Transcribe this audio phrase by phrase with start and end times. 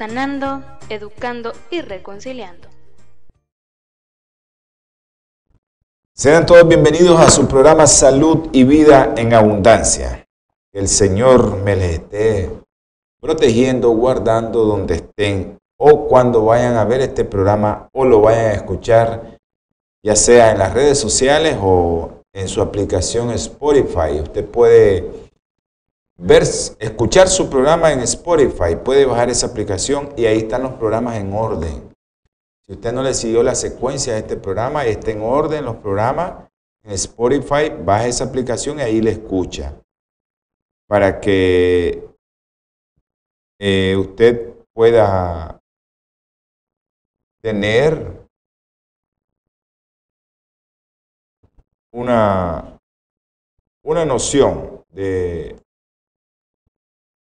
[0.00, 2.68] sanando, educando y reconciliando.
[6.16, 10.26] Sean todos bienvenidos a su programa Salud y Vida en Abundancia.
[10.72, 12.50] Que el Señor me les esté
[13.20, 18.54] protegiendo, guardando donde estén o cuando vayan a ver este programa o lo vayan a
[18.54, 19.38] escuchar,
[20.02, 24.18] ya sea en las redes sociales o en su aplicación Spotify.
[24.22, 25.29] Usted puede
[26.20, 26.42] ver,
[26.78, 31.32] escuchar su programa en Spotify, puede bajar esa aplicación y ahí están los programas en
[31.32, 31.94] orden.
[32.66, 35.76] Si usted no le siguió la secuencia de este programa y está en orden los
[35.76, 36.48] programas
[36.84, 39.74] en Spotify, baja esa aplicación y ahí le escucha.
[40.86, 42.08] Para que
[43.58, 45.60] eh, usted pueda
[47.40, 48.28] tener
[51.92, 52.78] una,
[53.82, 55.59] una noción de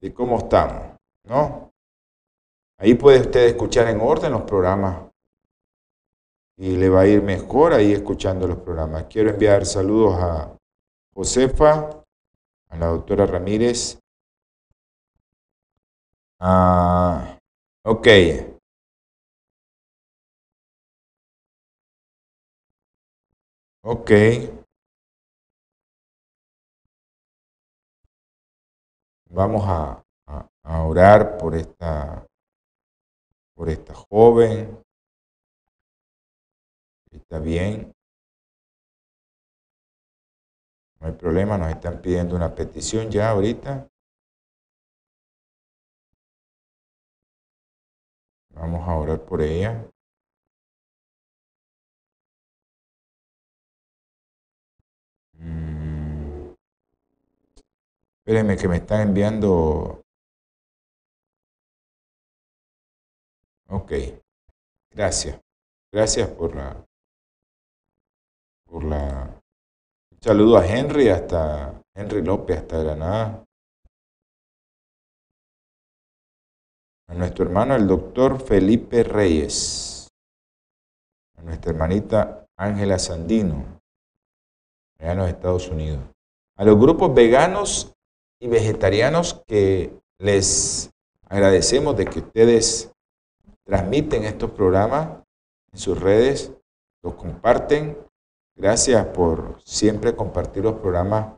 [0.01, 1.73] de cómo estamos, ¿no?
[2.79, 5.11] Ahí puede usted escuchar en orden los programas
[6.59, 9.07] y le va a ir mejor ahí escuchando los programas.
[9.09, 10.57] Quiero enviar saludos a
[11.15, 12.03] Josefa,
[12.69, 13.99] a la doctora Ramírez.
[16.41, 17.39] Ah,
[17.85, 18.09] ok.
[23.83, 24.11] Ok.
[29.31, 30.03] Vamos a,
[30.65, 32.27] orar por esta,
[33.55, 34.83] por esta joven.
[37.11, 37.93] Está bien.
[41.01, 43.89] No hay problema, nos están pidiendo una petición ya ahorita.
[48.51, 49.91] Vamos a orar por ella.
[58.27, 60.03] Espérenme que me están enviando.
[63.69, 63.93] Ok.
[64.91, 65.41] Gracias.
[65.93, 66.85] Gracias por la.
[68.69, 69.41] Por la.
[70.11, 71.81] Un saludo a Henry hasta.
[71.95, 73.45] Henry López hasta Granada.
[77.09, 80.09] A nuestro hermano el doctor Felipe Reyes.
[81.39, 83.81] A nuestra hermanita Ángela Sandino.
[84.99, 86.03] Allá en los Estados Unidos.
[86.57, 87.96] A los grupos veganos
[88.41, 90.91] y vegetarianos que les
[91.29, 92.93] agradecemos de que ustedes
[93.65, 95.23] transmiten estos programas
[95.73, 96.53] en sus redes,
[97.03, 97.99] los comparten.
[98.57, 101.35] Gracias por siempre compartir los programas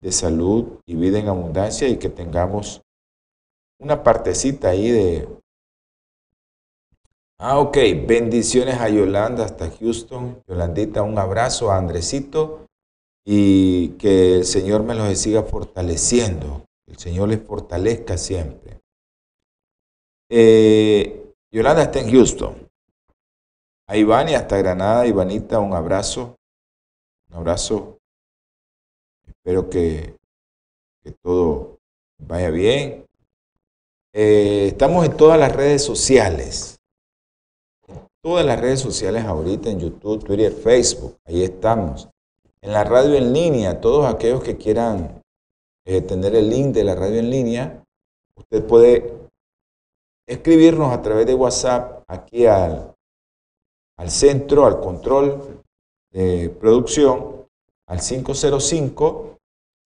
[0.00, 2.82] de salud y vida en abundancia y que tengamos
[3.78, 5.28] una partecita ahí de...
[7.38, 7.76] Ah, ok.
[8.06, 10.42] Bendiciones a Yolanda hasta Houston.
[10.48, 12.65] Yolandita, un abrazo a Andresito
[13.28, 18.80] y que el Señor me los siga fortaleciendo, que el Señor les fortalezca siempre.
[20.30, 22.68] Eh, Yolanda está en Houston.
[23.88, 26.36] A Iván y hasta Granada, Ivanita, un abrazo.
[27.28, 27.98] Un abrazo.
[29.26, 30.16] Espero que,
[31.02, 31.78] que todo
[32.18, 33.06] vaya bien.
[34.14, 36.76] Eh, estamos en todas las redes sociales.
[37.88, 41.16] En todas las redes sociales ahorita, en YouTube, Twitter, Facebook.
[41.26, 42.08] Ahí estamos
[42.62, 45.22] en la radio en línea, todos aquellos que quieran
[45.86, 47.84] eh, tener el link de la radio en línea,
[48.36, 49.12] usted puede
[50.26, 52.94] escribirnos a través de WhatsApp aquí al,
[53.96, 55.62] al centro, al control
[56.12, 57.46] de producción,
[57.88, 59.36] al 505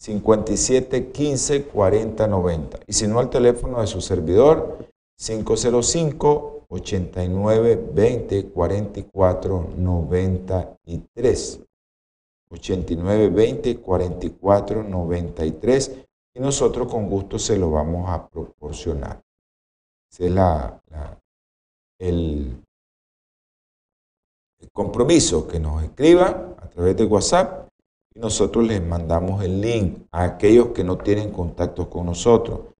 [0.01, 2.81] 57 15 40 90.
[2.87, 4.79] Y si no, al teléfono de su servidor,
[5.19, 11.61] 505 89 20 44 93.
[12.51, 16.01] 89 20 44 93
[16.35, 19.23] y nosotros con gusto se lo vamos a proporcionar.
[20.11, 20.81] Es la,
[21.99, 22.65] el,
[24.59, 27.69] el compromiso que nos escriban a través de WhatsApp
[28.15, 32.75] y nosotros les mandamos el link a aquellos que no tienen contacto con nosotros.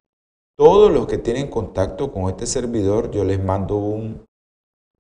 [0.57, 4.27] Todos los que tienen contacto con este servidor, yo les mando un,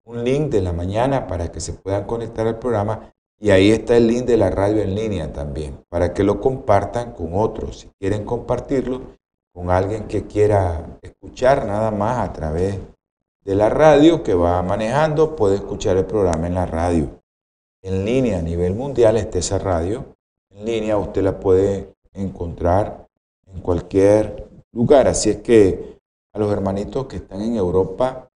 [0.07, 3.97] un link de la mañana para que se puedan conectar al programa y ahí está
[3.97, 7.81] el link de la radio en línea también, para que lo compartan con otros.
[7.81, 9.17] Si quieren compartirlo
[9.55, 12.79] con alguien que quiera escuchar nada más a través
[13.43, 17.23] de la radio que va manejando, puede escuchar el programa en la radio.
[17.83, 20.05] En línea a nivel mundial está esa radio.
[20.51, 23.07] En línea usted la puede encontrar
[23.47, 25.09] en cualquier lugar.
[25.09, 25.99] Así es que
[26.35, 28.29] a los hermanitos que están en Europa,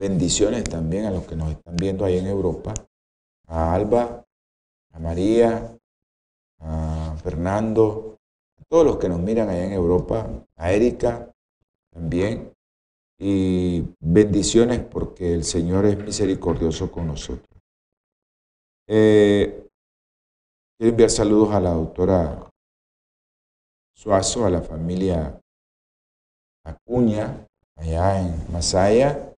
[0.00, 2.72] bendiciones también a los que nos están viendo ahí en Europa.
[3.46, 4.24] A Alba,
[4.92, 5.76] a María,
[6.60, 8.18] a Fernando,
[8.58, 11.30] a todos los que nos miran allá en Europa, a Erika
[11.92, 12.52] también.
[13.18, 17.48] Y bendiciones porque el Señor es misericordioso con nosotros.
[18.88, 19.68] Eh,
[20.76, 22.50] quiero enviar saludos a la doctora
[23.94, 25.40] Suazo, a la familia
[26.64, 27.46] Acuña,
[27.76, 29.34] allá en Masaya.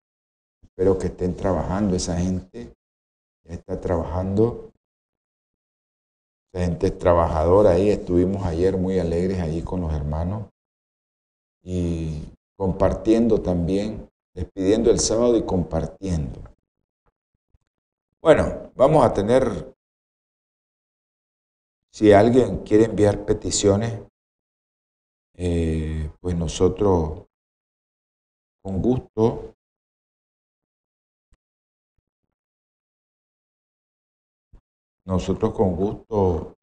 [0.63, 2.75] Espero que estén trabajando esa gente.
[3.49, 4.73] Está trabajando.
[6.55, 7.89] Gente trabajadora ahí.
[7.89, 10.49] Estuvimos ayer muy alegres allí con los hermanos.
[11.63, 12.25] Y
[12.59, 16.43] compartiendo también, despidiendo el sábado y compartiendo.
[18.21, 19.75] Bueno, vamos a tener,
[21.91, 24.03] si alguien quiere enviar peticiones,
[25.37, 27.27] eh, pues nosotros
[28.63, 29.55] con gusto
[35.09, 36.55] nosotros con gusto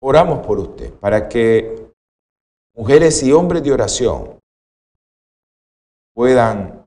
[0.00, 1.90] oramos por usted para que
[2.72, 4.38] mujeres y hombres de oración
[6.14, 6.86] puedan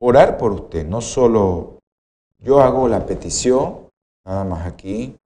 [0.00, 0.86] orar por usted.
[0.86, 1.80] No solo
[2.38, 3.90] yo hago la petición,
[4.24, 5.16] nada más aquí,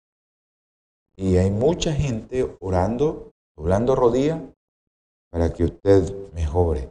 [1.17, 4.41] y hay mucha gente orando, doblando rodillas,
[5.31, 6.91] para que usted mejore.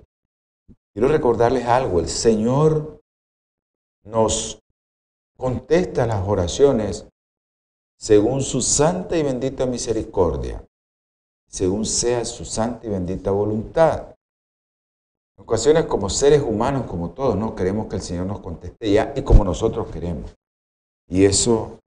[0.94, 3.01] Quiero recordarles algo, el Señor
[4.03, 4.58] nos
[5.39, 7.07] contesta las oraciones
[7.97, 10.62] según su santa y bendita misericordia,
[11.47, 14.15] según sea su santa y bendita voluntad.
[15.38, 19.13] En ocasiones como seres humanos, como todos, no queremos que el Señor nos conteste ya
[19.15, 20.36] y como nosotros queremos.
[21.07, 21.80] Y eso,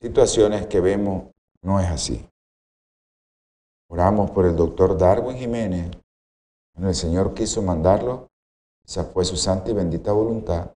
[0.00, 2.26] situaciones que vemos no es así.
[3.90, 5.90] Oramos por el doctor Darwin Jiménez.
[6.72, 8.28] Bueno, el Señor quiso mandarlo,
[8.86, 10.72] esa fue su santa y bendita voluntad,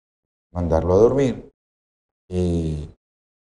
[0.50, 1.52] mandarlo a dormir.
[2.28, 2.88] Y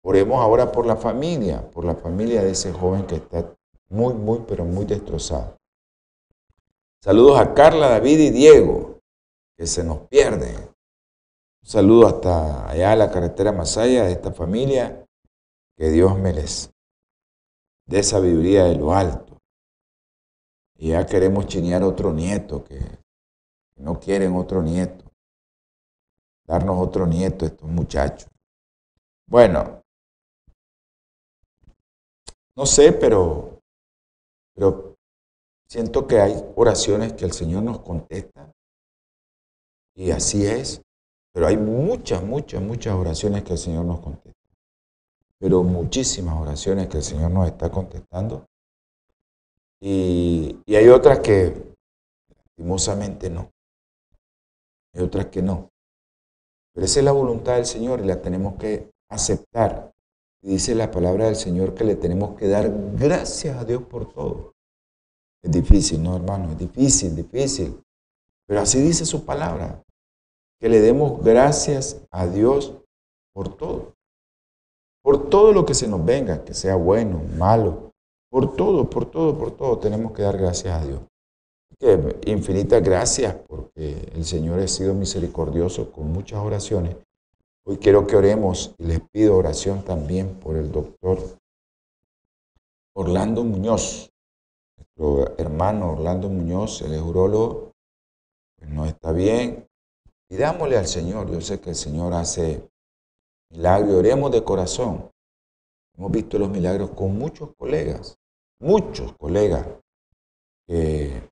[0.03, 3.55] oremos ahora por la familia, por la familia de ese joven que está
[3.89, 5.57] muy, muy, pero muy destrozado.
[7.03, 9.01] Saludos a Carla, David y Diego,
[9.57, 10.57] que se nos pierden.
[10.57, 15.05] Un saludo hasta allá a la carretera Masaya de esta familia.
[15.77, 16.71] Que Dios me les
[17.87, 19.39] de sabiduría de lo alto.
[20.77, 22.81] Y ya queremos chinear otro nieto, que
[23.77, 25.05] no quieren otro nieto.
[26.45, 28.31] Darnos otro nieto estos muchachos.
[29.29, 29.83] Bueno,
[32.57, 33.61] no sé, pero,
[34.55, 34.97] pero
[35.69, 38.51] siento que hay oraciones que el Señor nos contesta.
[39.95, 40.83] Y así es.
[41.33, 44.39] Pero hay muchas, muchas, muchas oraciones que el Señor nos contesta
[45.39, 48.47] pero muchísimas oraciones que el Señor nos está contestando.
[49.81, 51.75] Y, hay otras que
[52.29, 53.51] lastimosamente no.
[54.95, 55.69] Hay otras que no.
[56.75, 59.93] Pero esa es la voluntad del Señor y la tenemos que aceptar.
[60.43, 64.55] dice la palabra del Señor que le tenemos que dar gracias a Dios por todo.
[65.43, 66.53] Es difícil, ¿no, hermano?
[66.53, 67.81] Es difícil, difícil.
[68.47, 69.83] Pero así dice su palabra.
[70.61, 72.75] Que le demos gracias a Dios
[73.33, 73.99] por todo
[75.09, 77.93] por todo lo que se nos venga, que sea bueno, malo,
[78.31, 81.01] por todo, por todo, por todo, tenemos que dar gracias a Dios.
[82.27, 86.95] Infinitas gracias porque el Señor ha sido misericordioso con muchas oraciones.
[87.65, 91.19] Hoy quiero que oremos y les pido oración también por el doctor
[92.95, 94.11] Orlando Muñoz,
[94.77, 97.73] nuestro hermano Orlando Muñoz, el urólogo,
[98.57, 99.69] pues no está bien.
[100.29, 102.69] Pidámosle al Señor, yo sé que el Señor hace
[103.51, 105.11] milagro oremos de corazón.
[105.97, 108.19] Hemos visto los milagros con muchos colegas,
[108.61, 109.67] muchos colegas,
[110.67, 111.31] que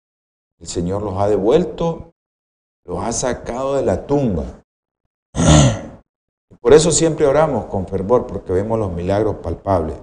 [0.59, 2.13] el Señor los ha devuelto,
[2.85, 4.63] los ha sacado de la tumba.
[6.59, 9.97] Por eso siempre oramos con fervor, porque vemos los milagros palpables.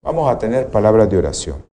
[0.00, 1.66] Vamos a tener palabras de oración.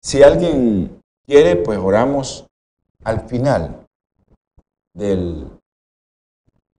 [0.00, 2.46] Si alguien quiere, pues oramos
[3.04, 3.86] al final
[4.94, 5.50] del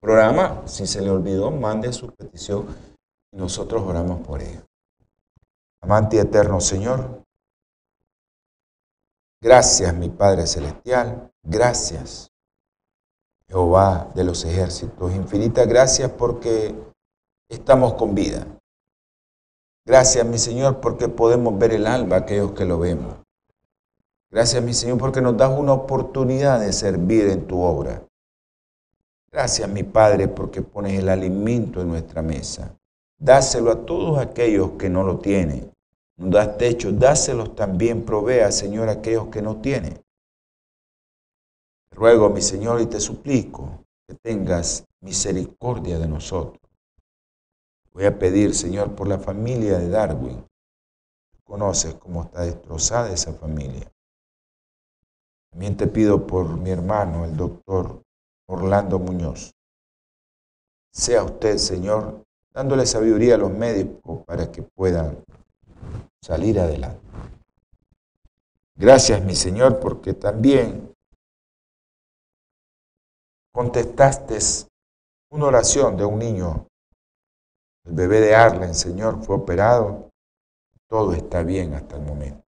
[0.01, 2.67] programa, si se le olvidó, mande su petición
[3.33, 4.65] y nosotros oramos por ella.
[5.81, 7.23] Amante eterno Señor,
[9.41, 12.31] gracias mi Padre Celestial, gracias
[13.49, 16.75] Jehová de los ejércitos, infinitas gracias porque
[17.49, 18.47] estamos con vida.
[19.85, 23.15] Gracias, mi Señor, porque podemos ver el alba aquellos que lo vemos.
[24.31, 28.03] Gracias, mi Señor, porque nos das una oportunidad de servir en tu obra.
[29.31, 32.75] Gracias, mi Padre, porque pones el alimento en nuestra mesa.
[33.17, 35.71] Dáselo a todos aquellos que no lo tienen.
[36.17, 40.01] Nos das techo, dáselos también, provea, Señor, a aquellos que no tienen.
[41.97, 46.61] Ruego, mi Señor, y te suplico que tengas misericordia de nosotros.
[47.95, 50.45] Voy a pedir, Señor, por la familia de Darwin.
[51.43, 53.91] conoces cómo está destrozada esa familia.
[55.51, 58.03] También te pido por mi hermano, el doctor
[58.47, 59.55] Orlando Muñoz.
[60.93, 65.25] Sea usted, Señor, dándole sabiduría a los médicos para que puedan
[66.21, 67.01] salir adelante.
[68.75, 70.96] Gracias, mi Señor, porque también
[73.57, 74.39] contestaste
[75.31, 76.67] una oración de un niño
[77.87, 80.11] el bebé de Arlen, Señor, fue operado.
[80.89, 82.45] Todo está bien hasta el momento.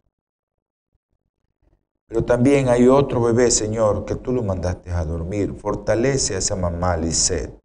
[2.09, 5.55] Pero también hay otro bebé, Señor, que tú lo mandaste a dormir.
[5.55, 7.57] Fortalece a esa mamá, Lisette.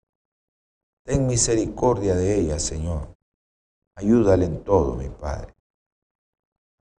[1.04, 3.16] Ten misericordia de ella, Señor.
[3.96, 5.56] Ayúdale en todo, mi Padre.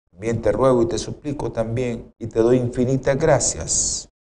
[0.10, 4.11] También te ruego y te suplico también y te doy infinitas gracias.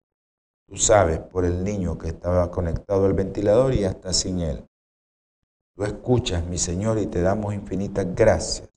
[0.71, 4.65] Tú sabes por el niño que estaba conectado al ventilador y hasta sin él.
[5.75, 8.69] Tú escuchas, mi Señor, y te damos infinitas gracias.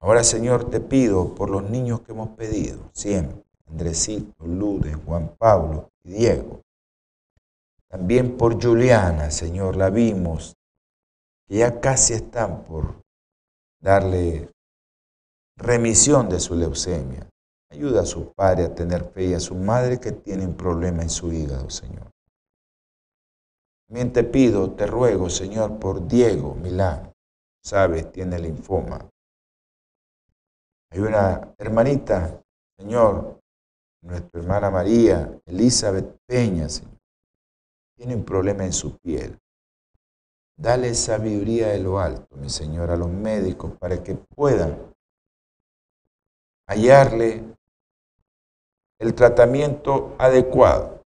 [0.00, 5.92] Ahora, Señor, te pido por los niños que hemos pedido, siempre, Andresito, Ludes, Juan Pablo
[6.02, 6.60] y Diego.
[7.86, 10.56] También por Juliana, Señor, la vimos,
[11.46, 13.00] que ya casi están por
[13.80, 14.50] darle
[15.56, 17.31] remisión de su leucemia.
[17.72, 21.08] Ayuda a su padre a tener fe y a su madre que tienen problema en
[21.08, 22.10] su hígado, Señor.
[23.88, 27.10] También te pido, te ruego, Señor, por Diego Milán.
[27.64, 29.08] Sabes, tiene linfoma.
[30.90, 32.42] Hay una hermanita,
[32.76, 33.40] Señor,
[34.02, 36.98] nuestra hermana María, Elizabeth Peña, Señor.
[37.96, 39.38] Tiene un problema en su piel.
[40.58, 44.92] Dale sabiduría de lo alto, mi Señor, a los médicos para que puedan
[46.68, 47.56] hallarle
[49.02, 51.02] el tratamiento adecuado.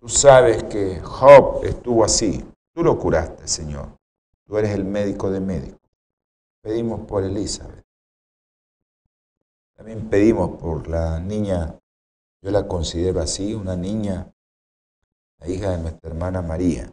[0.00, 2.44] Tú sabes que Job estuvo así.
[2.74, 3.96] Tú lo curaste, Señor.
[4.44, 5.80] Tú eres el médico de médicos.
[6.62, 7.84] Pedimos por Elizabeth.
[9.76, 11.78] También pedimos por la niña,
[12.42, 14.32] yo la considero así, una niña,
[15.38, 16.92] la hija de nuestra hermana María.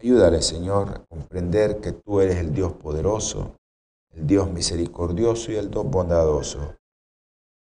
[0.00, 3.54] Ayúdale, Señor, a comprender que tú eres el Dios poderoso,
[4.10, 6.79] el Dios misericordioso y el Dios bondadoso.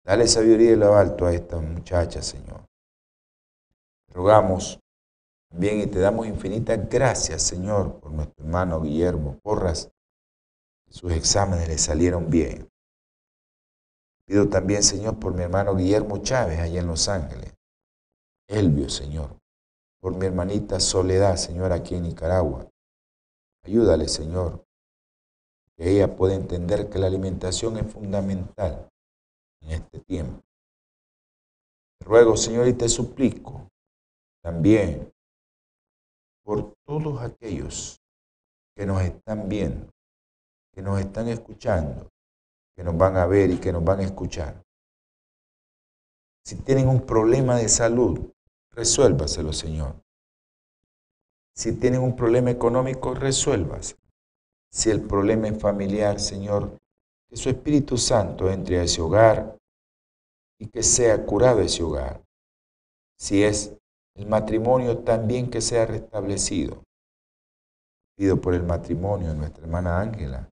[0.06, 2.66] Dale sabiduría y lo alto a esta muchacha, Señor
[4.16, 4.80] rogamos
[5.50, 9.90] bien y te damos infinitas gracias, Señor, por nuestro hermano Guillermo Porras.
[10.88, 12.66] Sus exámenes le salieron bien.
[14.26, 17.54] Pido también, Señor, por mi hermano Guillermo Chávez, allá en Los Ángeles.
[18.48, 19.36] Elvio, Señor.
[20.00, 22.66] Por mi hermanita Soledad, Señor, aquí en Nicaragua.
[23.64, 24.64] Ayúdale, Señor,
[25.76, 28.88] que ella pueda entender que la alimentación es fundamental
[29.66, 30.42] en este tiempo.
[32.00, 33.68] Ruego, Señor, y te suplico
[34.42, 35.12] también
[36.44, 38.00] por todos aquellos
[38.76, 39.90] que nos están viendo,
[40.72, 42.08] que nos están escuchando,
[42.76, 44.62] que nos van a ver y que nos van a escuchar.
[46.44, 48.30] Si tienen un problema de salud,
[48.70, 49.96] resuélvaselo, Señor.
[51.56, 53.96] Si tienen un problema económico, resuélvase.
[54.70, 56.76] Si el problema es familiar, Señor,
[57.28, 59.55] que su Espíritu Santo entre a ese hogar
[60.58, 62.22] y que sea curado ese hogar.
[63.18, 63.76] Si es
[64.14, 66.82] el matrimonio también que sea restablecido.
[68.16, 70.48] Pido por el matrimonio de nuestra hermana Ángela.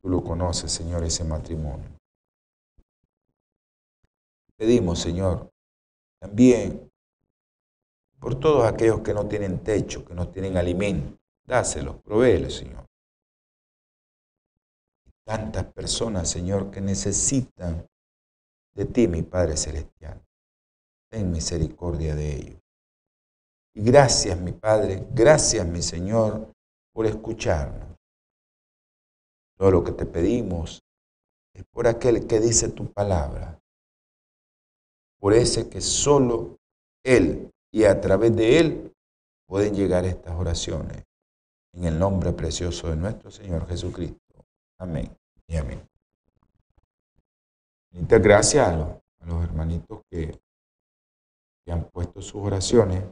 [0.00, 1.88] Tú lo conoces, Señor, ese matrimonio.
[4.56, 5.50] Pedimos, Señor,
[6.20, 6.90] también
[8.18, 11.16] por todos aquellos que no tienen techo, que no tienen alimento.
[11.46, 12.84] Dáselos, provéelos, Señor.
[15.24, 17.86] Tantas personas, Señor, que necesitan
[18.78, 20.22] de ti, mi Padre Celestial
[21.10, 22.60] ten misericordia de ellos.
[23.74, 26.52] Y gracias, mi Padre, gracias, mi Señor,
[26.92, 27.96] por escucharnos.
[29.56, 30.80] Todo lo que te pedimos
[31.54, 33.58] es por aquel que dice tu palabra,
[35.18, 36.58] por ese que solo
[37.04, 38.94] Él y a través de Él
[39.48, 41.04] pueden llegar estas oraciones.
[41.74, 44.44] En el nombre precioso de nuestro Señor Jesucristo.
[44.78, 45.10] Amén
[45.48, 45.97] y amén.
[47.90, 50.38] Muchas gracias a los, hermanitos que
[51.66, 53.04] han puesto sus oraciones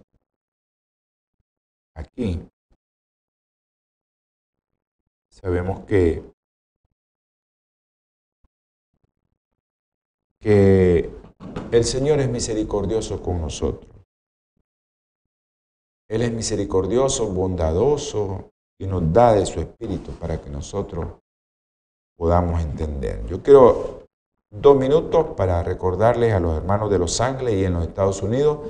[1.97, 2.49] aquí
[5.29, 6.23] sabemos que,
[10.41, 11.11] que
[11.73, 13.91] el Señor es misericordioso con nosotros.
[16.09, 21.19] Él es misericordioso, bondadoso y nos da de su espíritu para que nosotros
[22.17, 23.27] podamos entender.
[23.27, 23.96] Yo quiero
[24.51, 28.61] dos minutos para recordarles a los hermanos de Los Ángeles y en los Estados Unidos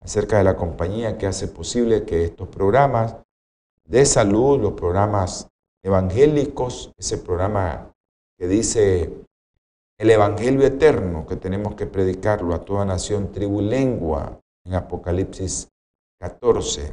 [0.00, 3.16] acerca de la compañía que hace posible que estos programas
[3.84, 5.48] de salud, los programas
[5.82, 7.92] evangélicos, ese programa
[8.38, 9.12] que dice
[9.98, 15.68] el Evangelio eterno, que tenemos que predicarlo a toda nación, tribu y lengua, en Apocalipsis
[16.20, 16.92] 14.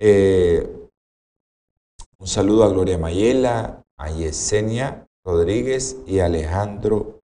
[0.00, 0.88] Eh,
[2.18, 7.19] un saludo a Gloria Mayela, a Yesenia Rodríguez y Alejandro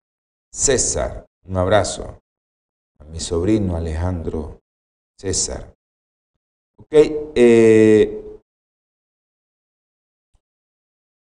[0.57, 1.27] César.
[1.45, 2.19] Un abrazo
[2.99, 4.63] a mi sobrino Alejandro
[5.21, 5.75] César.
[6.79, 6.95] Ok,
[7.35, 8.41] eh,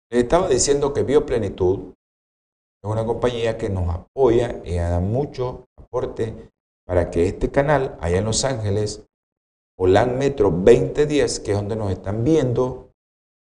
[0.10, 1.94] estaba diciendo que Bioplenitud
[2.84, 6.50] es una compañía que nos apoya y da mucho aporte
[6.86, 9.08] para que este canal allá en Los Ángeles,
[9.80, 12.92] Olan Metro 2010, que es donde nos están viendo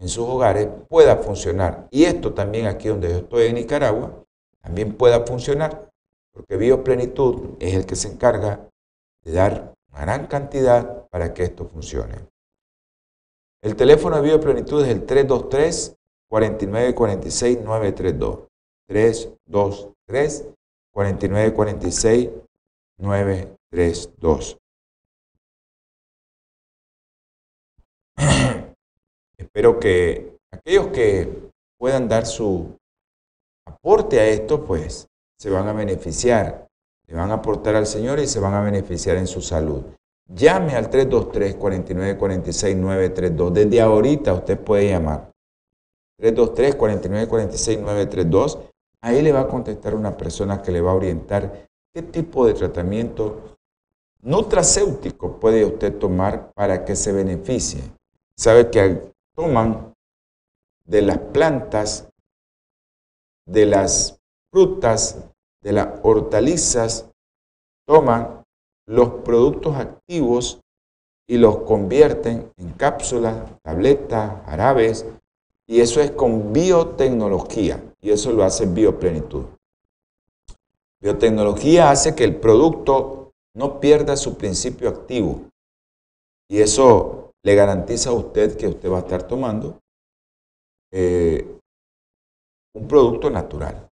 [0.02, 1.88] en sus hogares, pueda funcionar.
[1.92, 4.27] Y esto también aquí donde yo estoy en Nicaragua,
[4.68, 5.90] también pueda funcionar,
[6.34, 8.70] porque Bioplenitud es el que se encarga
[9.24, 12.28] de dar una gran cantidad para que esto funcione.
[13.64, 15.96] El teléfono de Bioplenitud es el 323
[16.30, 18.48] 4946 932.
[18.90, 20.50] 323
[20.94, 22.30] 4946
[22.98, 24.58] 932.
[29.38, 32.78] Espero que aquellos que puedan dar su
[33.68, 36.68] aporte a esto, pues se van a beneficiar,
[37.08, 39.84] le van a aportar al Señor y se van a beneficiar en su salud.
[40.28, 43.54] Llame al 323 4946 932.
[43.54, 45.32] Desde ahorita usted puede llamar.
[46.22, 48.60] 323-4946-932.
[49.02, 52.54] Ahí le va a contestar una persona que le va a orientar qué tipo de
[52.54, 53.56] tratamiento
[54.22, 57.82] nutracéutico puede usted tomar para que se beneficie.
[58.36, 59.94] Sabe que toman
[60.86, 62.07] de las plantas,
[63.48, 64.20] de las
[64.52, 65.18] frutas,
[65.64, 67.10] de las hortalizas,
[67.88, 68.44] toman
[68.86, 70.62] los productos activos
[71.28, 75.06] y los convierten en cápsulas, tabletas, jarabes,
[75.68, 77.84] y eso es con biotecnología.
[78.02, 79.46] Y eso lo hace bioplenitud.
[81.02, 85.42] Biotecnología hace que el producto no pierda su principio activo.
[86.50, 89.80] Y eso le garantiza a usted que usted va a estar tomando
[90.92, 91.57] eh,
[92.78, 93.90] un producto natural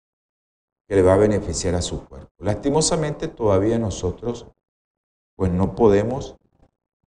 [0.88, 2.30] que le va a beneficiar a su cuerpo.
[2.38, 4.46] Lastimosamente todavía nosotros
[5.36, 6.36] pues no podemos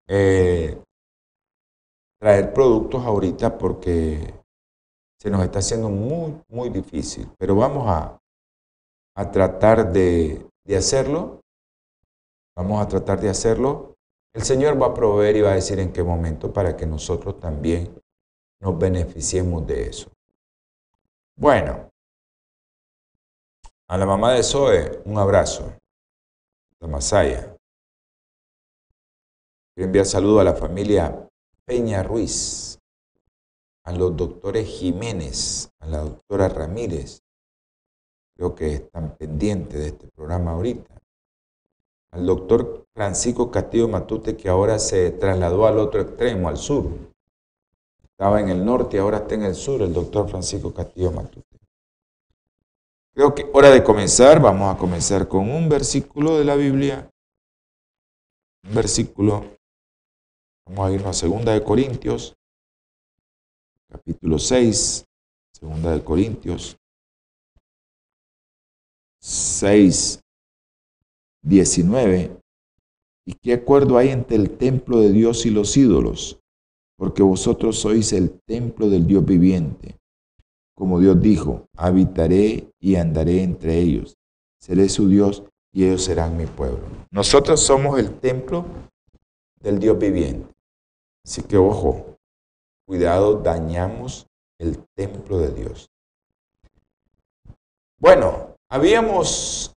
[0.07, 0.81] eh,
[2.19, 4.33] traer productos ahorita porque
[5.19, 8.19] se nos está haciendo muy, muy difícil, pero vamos a,
[9.15, 11.41] a tratar de, de hacerlo.
[12.55, 13.95] Vamos a tratar de hacerlo.
[14.33, 17.39] El Señor va a proveer y va a decir en qué momento para que nosotros
[17.39, 17.93] también
[18.61, 20.12] nos beneficiemos de eso.
[21.35, 21.89] Bueno,
[23.87, 25.73] a la mamá de Zoe, un abrazo.
[26.79, 27.55] La Masaya.
[29.73, 31.27] Quiero enviar saludo a la familia
[31.65, 32.77] Peña Ruiz
[33.85, 37.21] a los doctores Jiménez, a la doctora Ramírez,
[38.35, 40.97] creo que están pendientes de este programa ahorita,
[42.11, 46.85] al doctor Francisco Castillo Matute, que ahora se trasladó al otro extremo, al sur.
[48.13, 51.57] Estaba en el norte y ahora está en el sur, el doctor Francisco Castillo Matute.
[53.15, 57.09] Creo que hora de comenzar, vamos a comenzar con un versículo de la Biblia,
[58.63, 59.57] un versículo,
[60.67, 62.35] vamos a irnos a segunda de Corintios,
[63.89, 65.05] capítulo 6,
[65.51, 66.77] segunda de Corintios
[69.21, 70.19] 6,
[71.43, 72.39] 19.
[73.25, 76.42] ¿Y qué acuerdo hay entre el templo de Dios y los ídolos?
[76.97, 79.97] Porque vosotros sois el templo del Dios viviente.
[80.75, 84.15] Como Dios dijo, habitaré y andaré entre ellos.
[84.59, 86.83] Seré su Dios y ellos serán mi pueblo.
[87.11, 88.65] Nosotros somos el templo
[89.59, 90.53] del Dios viviente.
[91.25, 92.17] Así que ojo,
[92.85, 94.27] cuidado, dañamos
[94.59, 95.89] el templo de Dios.
[97.99, 99.73] Bueno, habíamos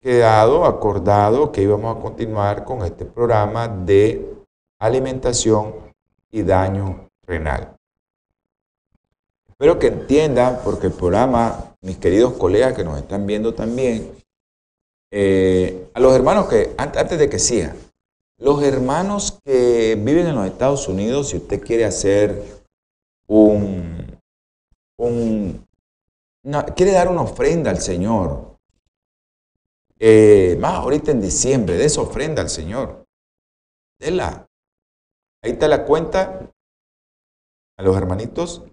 [0.00, 4.34] quedado acordado que íbamos a continuar con este programa de
[4.78, 5.74] alimentación
[6.30, 7.76] y daño renal.
[9.48, 14.12] Espero que entiendan, porque el programa, mis queridos colegas que nos están viendo también,
[15.10, 17.76] eh, a los hermanos que, antes de que sigan,
[18.38, 22.42] los hermanos que viven en los Estados Unidos, si usted quiere hacer
[23.26, 24.20] un,
[24.98, 25.66] un,
[26.74, 28.56] quiere dar una ofrenda al Señor.
[29.98, 33.06] Eh, más ahorita en diciembre, de esa ofrenda al Señor.
[33.98, 34.45] Dela.
[35.46, 36.50] Ahí está la cuenta
[37.78, 38.64] a los hermanitos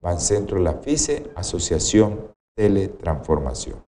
[0.00, 3.84] Bancentro La FICE, Asociación Teletransformación.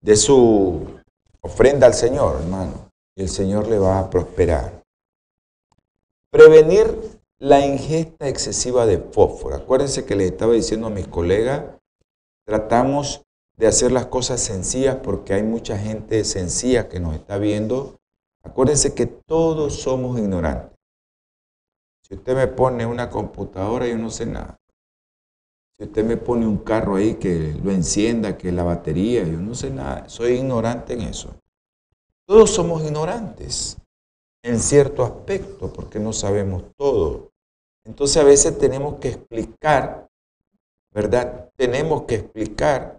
[0.00, 1.00] De su
[1.40, 2.88] ofrenda al Señor, hermano
[3.18, 4.84] el Señor le va a prosperar.
[6.30, 9.56] Prevenir la ingesta excesiva de fósforo.
[9.56, 11.64] Acuérdense que les estaba diciendo a mis colegas,
[12.46, 13.22] tratamos
[13.56, 17.96] de hacer las cosas sencillas porque hay mucha gente sencilla que nos está viendo.
[18.42, 20.78] Acuérdense que todos somos ignorantes.
[22.02, 24.56] Si usted me pone una computadora, yo no sé nada.
[25.76, 29.54] Si usted me pone un carro ahí que lo encienda, que la batería, yo no
[29.54, 30.08] sé nada.
[30.08, 31.36] Soy ignorante en eso.
[32.26, 33.76] Todos somos ignorantes
[34.42, 37.30] en cierto aspecto porque no sabemos todo.
[37.84, 40.08] Entonces a veces tenemos que explicar,
[40.92, 41.50] ¿verdad?
[41.56, 42.98] Tenemos que explicar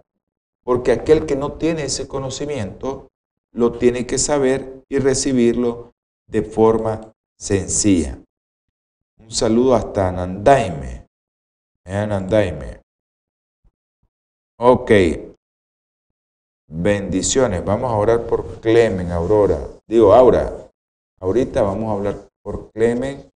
[0.64, 3.09] porque aquel que no tiene ese conocimiento
[3.52, 5.92] lo tiene que saber y recibirlo
[6.26, 8.18] de forma sencilla.
[9.18, 11.06] Un saludo hasta Nandaime.
[11.84, 12.80] Nandaime.
[14.58, 14.90] Ok,
[16.72, 17.64] Bendiciones.
[17.64, 19.58] Vamos a orar por Clemen, Aurora.
[19.88, 20.70] Digo, Aura.
[21.18, 23.28] Ahorita vamos a hablar por Clemen.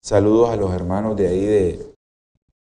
[0.00, 1.94] Saludos a los hermanos de ahí de,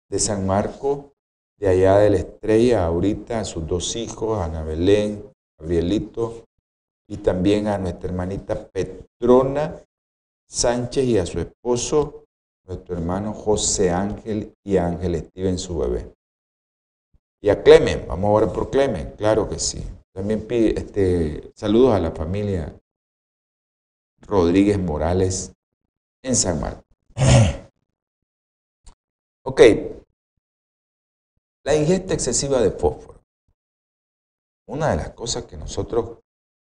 [0.08, 1.12] de San Marco,
[1.58, 6.44] de allá de la estrella, ahorita a sus dos hijos, Ana Belén, Gabrielito,
[7.08, 9.80] y también a nuestra hermanita Petrona
[10.48, 12.24] Sánchez y a su esposo,
[12.64, 16.14] nuestro hermano José Ángel y Ángel Steven, su bebé.
[17.40, 19.84] Y a Clemen, vamos a orar por Clemen, claro que sí.
[20.12, 22.74] También pide este, saludos a la familia
[24.22, 25.52] Rodríguez Morales
[26.22, 26.84] en San Marcos.
[29.48, 29.60] Ok,
[31.62, 33.22] la ingesta excesiva de fósforo.
[34.66, 36.18] Una de las cosas que nosotros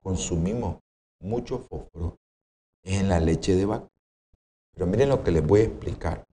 [0.06, 0.78] consumimos
[1.18, 2.16] mucho fósforo
[2.84, 3.88] es en la leche de vaca.
[4.72, 6.24] Pero miren lo que les voy a explicar.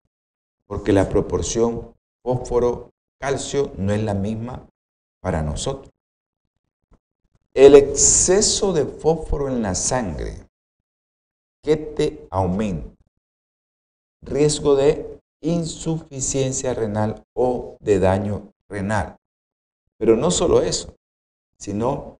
[0.67, 4.69] Porque la proporción fósforo-calcio no es la misma
[5.21, 5.91] para nosotros.
[7.55, 10.47] El exceso de fósforo en la sangre
[11.63, 12.95] que te aumenta.
[14.21, 19.17] Riesgo de insuficiencia renal o de daño renal.
[19.97, 20.95] Pero no solo eso,
[21.57, 22.19] sino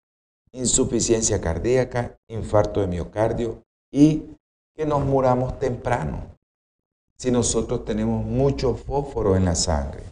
[0.53, 4.25] insuficiencia cardíaca, infarto de miocardio y
[4.75, 6.33] que nos muramos temprano
[7.17, 10.03] si nosotros tenemos mucho fósforo en la sangre.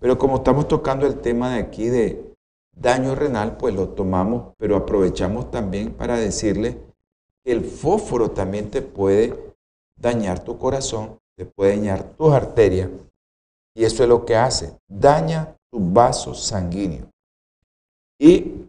[0.00, 2.34] Pero como estamos tocando el tema de aquí de
[2.76, 6.78] daño renal, pues lo tomamos, pero aprovechamos también para decirle
[7.42, 9.54] que el fósforo también te puede
[9.96, 12.90] dañar tu corazón, te puede dañar tus arterias,
[13.74, 17.08] y eso es lo que hace, daña tus vasos sanguíneos.
[18.18, 18.68] Y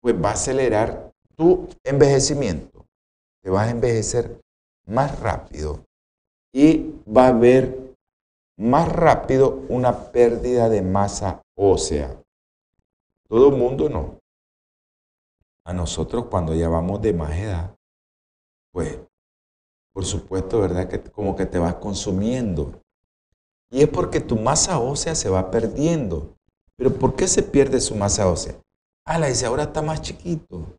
[0.00, 2.86] pues va a acelerar tu envejecimiento,
[3.42, 4.40] te vas a envejecer
[4.86, 5.84] más rápido
[6.52, 7.94] y va a haber
[8.58, 12.20] más rápido una pérdida de masa ósea.
[13.28, 14.18] Todo el mundo no.
[15.64, 17.74] A nosotros cuando ya vamos de más edad,
[18.72, 18.98] pues,
[19.92, 20.88] por supuesto, ¿verdad?
[20.88, 22.80] Que como que te vas consumiendo.
[23.70, 26.34] Y es porque tu masa ósea se va perdiendo.
[26.76, 28.60] Pero ¿por qué se pierde su masa ósea?
[29.18, 30.78] La dice, ahora está más chiquito.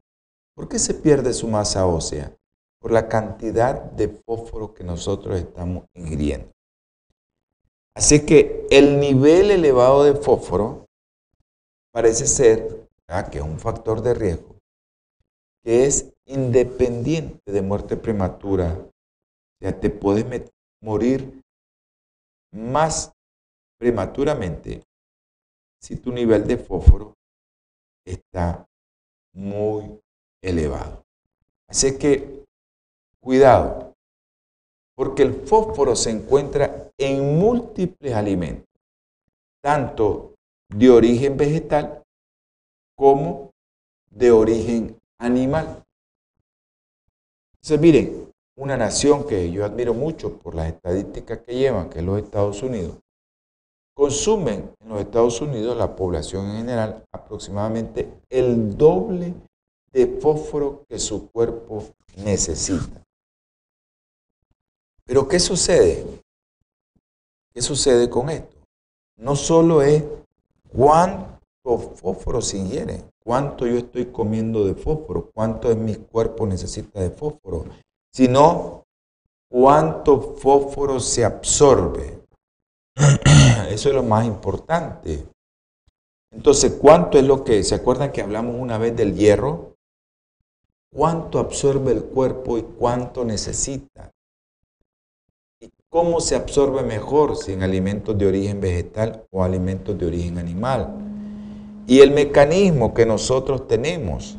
[0.55, 2.35] ¿Por qué se pierde su masa ósea?
[2.79, 6.49] Por la cantidad de fósforo que nosotros estamos ingiriendo.
[7.95, 10.85] Así que el nivel elevado de fósforo
[11.93, 12.87] parece ser
[13.29, 14.55] que es un factor de riesgo
[15.63, 18.79] que es independiente de muerte prematura.
[18.79, 18.91] O
[19.59, 20.25] sea, te puedes
[20.81, 21.43] morir
[22.51, 23.11] más
[23.77, 24.83] prematuramente
[25.81, 27.13] si tu nivel de fósforo
[28.05, 28.65] está
[29.33, 29.99] muy
[30.41, 31.03] elevado.
[31.67, 32.43] Así que,
[33.21, 33.93] cuidado,
[34.95, 38.67] porque el fósforo se encuentra en múltiples alimentos,
[39.63, 40.35] tanto
[40.69, 42.03] de origen vegetal
[42.95, 43.51] como
[44.09, 45.83] de origen animal.
[47.55, 52.05] Entonces, miren, una nación que yo admiro mucho por las estadísticas que llevan, que es
[52.05, 52.97] los Estados Unidos,
[53.93, 59.33] consumen en los Estados Unidos la población en general aproximadamente el doble
[59.91, 61.83] de fósforo que su cuerpo
[62.17, 63.03] necesita.
[65.05, 66.05] Pero ¿qué sucede?
[67.53, 68.55] ¿Qué sucede con esto?
[69.17, 70.03] No solo es
[70.69, 77.01] cuánto fósforo se ingiere, cuánto yo estoy comiendo de fósforo, cuánto es mi cuerpo necesita
[77.01, 77.65] de fósforo,
[78.13, 78.85] sino
[79.49, 82.20] cuánto fósforo se absorbe.
[83.69, 85.25] Eso es lo más importante.
[86.31, 89.75] Entonces, ¿cuánto es lo que, se acuerdan que hablamos una vez del hierro?
[90.93, 94.11] ¿Cuánto absorbe el cuerpo y cuánto necesita?
[95.59, 100.37] ¿Y cómo se absorbe mejor si en alimentos de origen vegetal o alimentos de origen
[100.37, 100.97] animal?
[101.87, 104.37] Y el mecanismo que nosotros tenemos,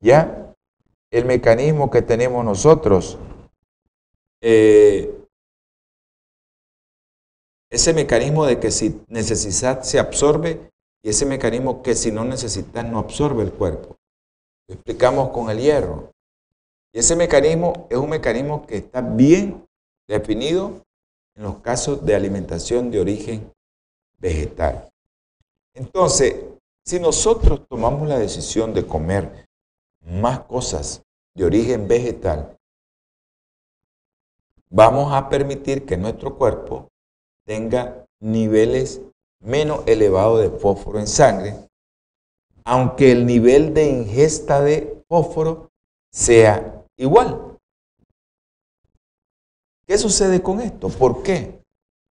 [0.00, 0.54] ¿ya?
[1.10, 3.18] El mecanismo que tenemos nosotros
[4.40, 5.17] eh,
[7.70, 10.70] ese mecanismo de que si necesitas se absorbe
[11.02, 13.96] y ese mecanismo que si no necesitas no absorbe el cuerpo.
[14.66, 16.12] Lo explicamos con el hierro.
[16.92, 19.66] Y ese mecanismo es un mecanismo que está bien
[20.08, 20.82] definido
[21.36, 23.52] en los casos de alimentación de origen
[24.18, 24.88] vegetal.
[25.74, 26.34] Entonces,
[26.84, 29.46] si nosotros tomamos la decisión de comer
[30.00, 31.02] más cosas
[31.34, 32.56] de origen vegetal,
[34.70, 36.88] vamos a permitir que nuestro cuerpo
[37.48, 39.00] tenga niveles
[39.42, 41.56] menos elevados de fósforo en sangre,
[42.62, 45.70] aunque el nivel de ingesta de fósforo
[46.12, 47.56] sea igual.
[49.86, 50.90] ¿Qué sucede con esto?
[50.90, 51.62] ¿Por qué?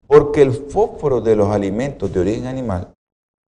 [0.06, 2.94] Porque el fósforo de los alimentos de origen animal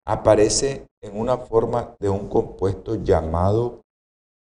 [0.05, 3.83] aparece en una forma de un compuesto llamado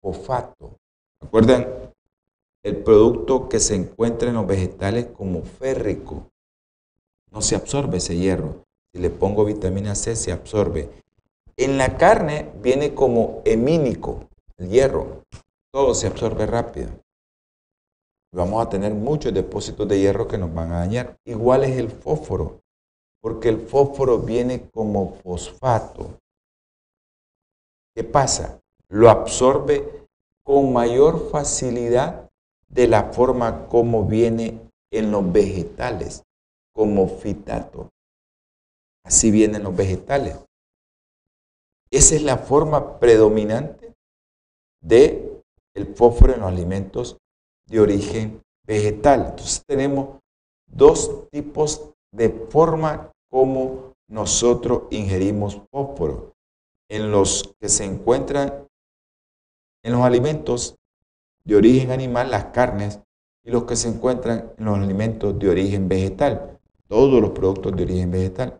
[0.02, 0.78] fosfato.
[1.22, 1.68] ¿Recuerdan?
[2.64, 6.30] El producto que se encuentra en los vegetales como férrico
[7.32, 8.66] no se absorbe ese hierro.
[8.92, 10.90] Si le pongo vitamina C, se absorbe.
[11.58, 15.24] En la carne viene como hemínico, el hierro.
[15.72, 16.90] Todo se absorbe rápido.
[18.34, 21.18] Vamos a tener muchos depósitos de hierro que nos van a dañar.
[21.26, 22.62] Igual es el fósforo,
[23.22, 26.20] porque el fósforo viene como fosfato.
[27.96, 28.60] ¿Qué pasa?
[28.88, 30.08] Lo absorbe
[30.44, 32.30] con mayor facilidad
[32.70, 34.60] de la forma como viene
[34.92, 36.24] en los vegetales
[36.80, 37.90] como fitato.
[39.04, 40.38] Así vienen los vegetales.
[41.92, 43.94] Esa es la forma predominante
[44.82, 45.44] de
[45.76, 47.18] el fósforo en los alimentos
[47.68, 49.32] de origen vegetal.
[49.32, 50.20] Entonces tenemos
[50.72, 56.32] dos tipos de forma como nosotros ingerimos fósforo.
[56.90, 58.70] En los que se encuentran
[59.84, 60.78] en los alimentos
[61.44, 63.02] de origen animal, las carnes,
[63.44, 66.56] y los que se encuentran en los alimentos de origen vegetal
[66.90, 68.60] todos los productos de origen vegetal.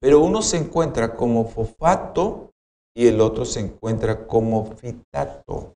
[0.00, 2.50] Pero uno se encuentra como fosfato
[2.94, 5.74] y el otro se encuentra como fitato.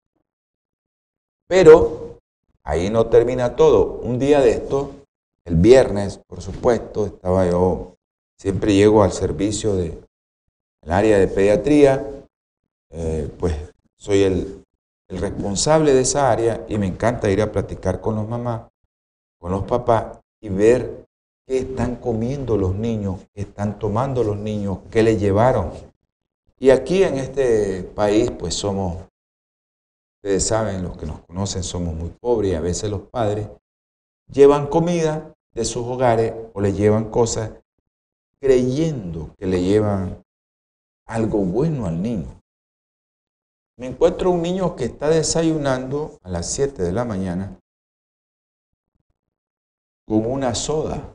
[1.46, 2.18] Pero
[2.64, 4.00] ahí no termina todo.
[4.02, 4.90] Un día de esto,
[5.44, 7.94] el viernes, por supuesto, estaba yo,
[8.36, 10.02] siempre llego al servicio del
[10.86, 12.06] área de pediatría,
[12.90, 13.54] eh, pues
[13.96, 14.64] soy el,
[15.08, 18.68] el responsable de esa área y me encanta ir a platicar con los mamás,
[19.38, 21.06] con los papás y ver
[21.46, 25.72] qué están comiendo los niños, qué están tomando los niños, qué les llevaron.
[26.58, 29.04] Y aquí en este país, pues somos,
[30.16, 33.48] ustedes saben, los que nos conocen, somos muy pobres y a veces los padres
[34.30, 37.52] llevan comida de sus hogares o le llevan cosas
[38.40, 40.22] creyendo que le llevan
[41.06, 42.40] algo bueno al niño.
[43.76, 47.58] Me encuentro un niño que está desayunando a las 7 de la mañana
[50.08, 51.14] con una soda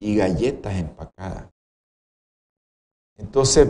[0.00, 1.50] y galletas empacadas.
[3.18, 3.68] Entonces,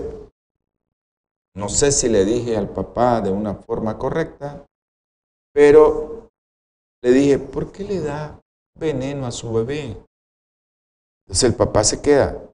[1.54, 4.64] no sé si le dije al papá de una forma correcta,
[5.52, 6.30] pero
[7.02, 8.40] le dije, ¿por qué le da
[8.78, 10.02] veneno a su bebé?
[11.26, 12.48] Entonces el papá se queda.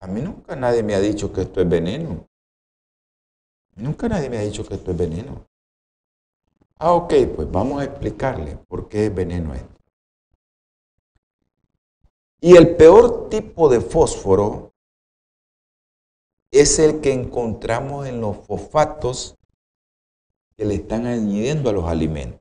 [0.00, 2.26] A mí nunca nadie me ha dicho que esto es veneno.
[3.76, 5.49] Nunca nadie me ha dicho que esto es veneno.
[6.82, 9.76] Ah, ok, pues vamos a explicarle por qué es veneno esto.
[12.40, 14.72] Y el peor tipo de fósforo
[16.50, 19.36] es el que encontramos en los fosfatos
[20.56, 22.40] que le están añadiendo a los alimentos.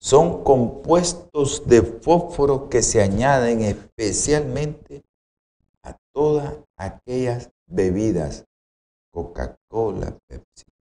[0.00, 5.02] Son compuestos de fósforo que se añaden especialmente
[5.82, 8.44] a todas aquellas bebidas,
[9.12, 10.16] Coca-Cola,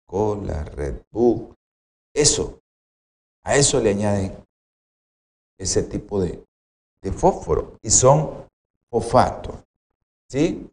[0.08, 1.54] Pepsi-Cola, Red Bull,
[2.14, 2.60] eso,
[3.44, 4.44] a eso le añaden
[5.58, 6.44] ese tipo de,
[7.12, 8.46] fósforo y son
[8.90, 9.56] fosfatos.
[10.28, 10.68] ¿Sí?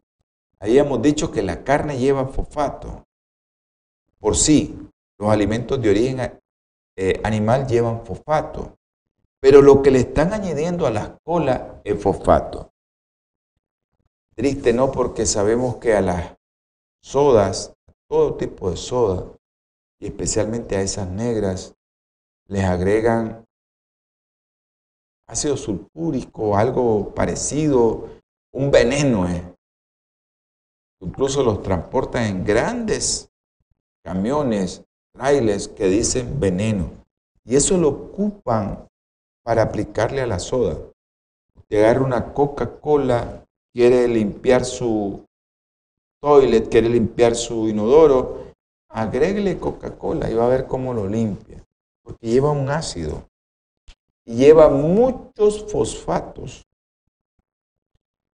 [0.58, 3.04] Ahí hemos dicho que la carne lleva fosfato.
[4.18, 4.76] Por sí,
[5.18, 6.40] los alimentos de origen
[6.96, 8.74] eh, animal llevan fosfato.
[9.40, 12.70] Pero lo que le están añadiendo a las colas es fosfato.
[14.34, 14.92] Triste, ¿no?
[14.92, 16.34] Porque sabemos que a las
[17.00, 17.75] sodas,
[18.08, 19.32] todo tipo de soda,
[20.00, 21.74] y especialmente a esas negras,
[22.48, 23.44] les agregan
[25.26, 28.08] ácido sulfúrico, algo parecido,
[28.52, 29.28] un veneno.
[29.28, 29.42] Eh.
[31.00, 33.30] Incluso los transportan en grandes
[34.04, 36.90] camiones, trailers que dicen veneno.
[37.44, 38.86] Y eso lo ocupan
[39.44, 40.78] para aplicarle a la soda.
[41.56, 45.25] Usted una Coca-Cola, quiere limpiar su
[46.20, 48.52] toilet, quiere limpiar su inodoro,
[48.88, 51.62] agréguele Coca-Cola y va a ver cómo lo limpia.
[52.02, 53.28] Porque lleva un ácido
[54.24, 56.64] y lleva muchos fosfatos.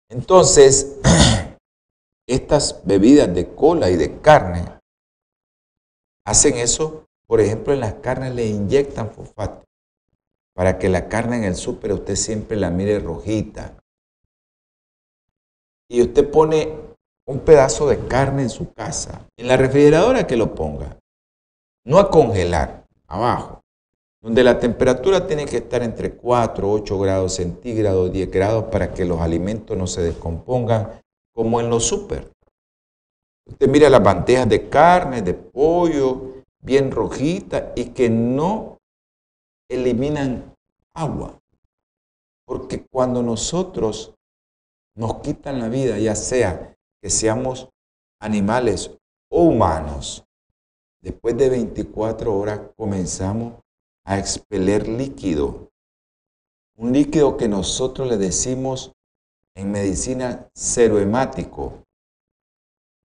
[0.09, 0.97] Entonces,
[2.27, 4.65] estas bebidas de cola y de carne
[6.25, 9.63] hacen eso, por ejemplo, en las carnes le inyectan fosfato
[10.53, 13.77] para que la carne en el súper usted siempre la mire rojita.
[15.89, 16.90] Y usted pone
[17.27, 20.97] un pedazo de carne en su casa, en la refrigeradora que lo ponga,
[21.85, 23.61] no a congelar, abajo
[24.21, 29.03] donde la temperatura tiene que estar entre 4, 8 grados centígrados, 10 grados para que
[29.03, 31.01] los alimentos no se descompongan,
[31.33, 32.31] como en los súper.
[33.47, 38.77] Usted mira las bandejas de carne, de pollo, bien rojitas y que no
[39.67, 40.53] eliminan
[40.93, 41.39] agua.
[42.45, 44.13] Porque cuando nosotros
[44.95, 46.70] nos quitan la vida, ya sea
[47.01, 47.69] que seamos
[48.19, 48.91] animales
[49.29, 50.23] o humanos,
[51.01, 53.55] después de 24 horas comenzamos
[54.03, 55.71] a expeler líquido.
[56.75, 58.93] Un líquido que nosotros le decimos
[59.55, 61.83] en medicina cerohemático.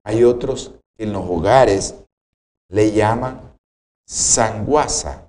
[0.03, 1.95] Hay otros que en los hogares
[2.69, 3.57] le llaman
[4.05, 5.27] sanguasa.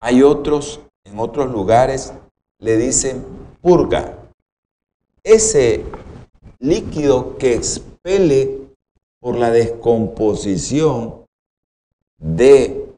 [0.00, 2.12] Hay otros en otros lugares
[2.58, 3.24] le dicen
[3.62, 4.18] purga.
[5.22, 5.84] Ese
[6.60, 8.68] líquido que expele
[9.20, 11.26] por la descomposición
[12.18, 12.88] de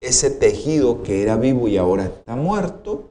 [0.00, 3.10] ese tejido que era vivo y ahora está muerto,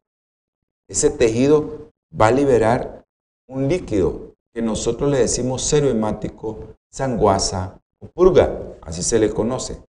[0.89, 3.05] ese tejido va a liberar
[3.47, 9.81] un líquido que nosotros le decimos serohemático, sanguasa o purga, así se le conoce.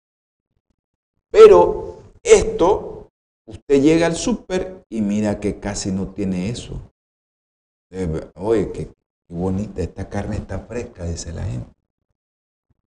[1.31, 3.09] Pero esto,
[3.47, 6.81] usted llega al súper y mira que casi no tiene eso.
[8.35, 8.90] Oye, qué,
[9.28, 11.70] qué bonita, esta carne está fresca, dice la gente.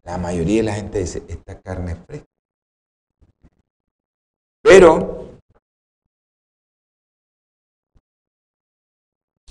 [0.04, 2.28] La mayoría de la gente dice, esta carne es fresca.
[4.64, 5.30] Pero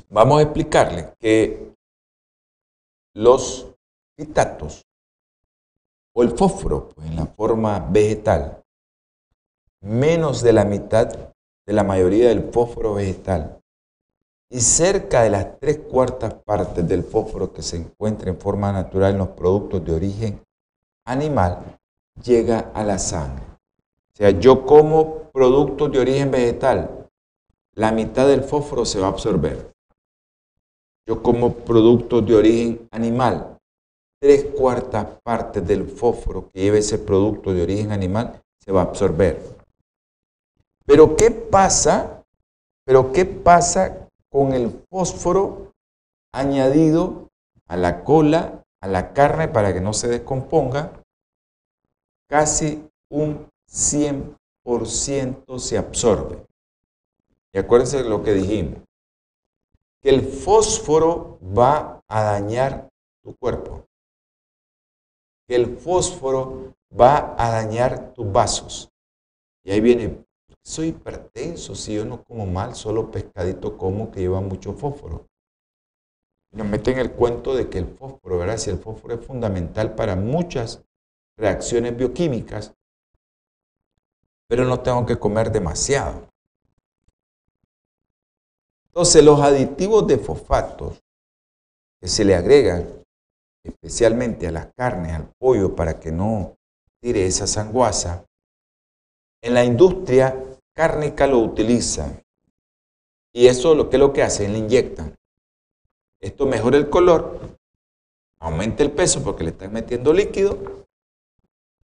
[0.09, 1.75] vamos a explicarle que
[3.15, 3.73] los
[4.17, 4.83] fitatos
[6.15, 8.63] o el fósforo pues, en la forma vegetal,
[9.83, 11.33] menos de la mitad
[11.67, 13.60] de la mayoría del fósforo vegetal
[14.51, 19.13] y cerca de las tres cuartas partes del fósforo que se encuentra en forma natural
[19.13, 20.43] en los productos de origen
[21.07, 21.79] animal
[22.23, 23.51] llega a la sangre
[24.21, 27.09] sea, yo como productos de origen vegetal,
[27.75, 29.73] la mitad del fósforo se va a absorber.
[31.07, 33.57] Yo como productos de origen animal,
[34.21, 38.85] tres cuartas partes del fósforo que lleva ese producto de origen animal se va a
[38.85, 39.41] absorber.
[40.85, 42.23] Pero ¿qué pasa?
[42.85, 45.73] Pero ¿qué pasa con el fósforo
[46.33, 47.29] añadido
[47.67, 51.03] a la cola, a la carne para que no se descomponga?
[52.29, 56.47] Casi un 100% se absorbe.
[57.53, 58.79] Y acuérdense de lo que dijimos,
[60.01, 62.89] que el fósforo va a dañar
[63.23, 63.87] tu cuerpo,
[65.47, 68.91] que el fósforo va a dañar tus vasos.
[69.65, 70.25] Y ahí viene,
[70.71, 75.27] soy hipertenso, si yo no como mal, solo pescadito como que lleva mucho fósforo.
[76.53, 78.57] Nos meten el cuento de que el fósforo, ¿verdad?
[78.57, 80.81] Si el fósforo es fundamental para muchas
[81.37, 82.73] reacciones bioquímicas,
[84.49, 86.29] pero no tengo que comer demasiado.
[88.87, 91.01] Entonces, los aditivos de fosfatos
[92.01, 93.05] que se le agregan
[93.65, 96.57] especialmente a las carnes, al pollo, para que no
[97.01, 98.25] tire esa sanguaza,
[99.43, 100.50] en la industria
[100.81, 102.23] cárnica lo utilizan.
[103.35, 105.15] Y eso lo que es lo que hacen, le inyectan.
[106.23, 107.39] Esto mejora el color,
[108.41, 110.87] aumenta el peso porque le están metiendo líquido,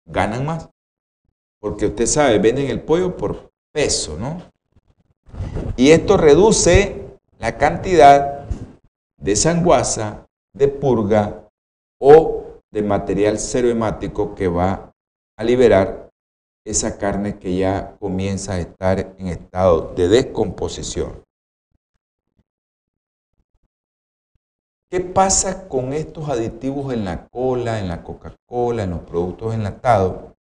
[0.07, 0.69] ganan más.
[1.59, 4.41] Porque usted sabe, venden el pollo por peso, ¿no?
[5.77, 8.47] Y esto reduce la cantidad
[9.17, 11.49] de sanguaza, de purga
[11.99, 14.93] o de material cerohemático que va
[15.37, 16.04] a liberar
[16.65, 21.23] esa carne que ya comienza a estar en estado de descomposición.
[24.91, 30.33] ¿Qué pasa con estos aditivos en la cola, en la Coca-Cola, en los productos enlatados?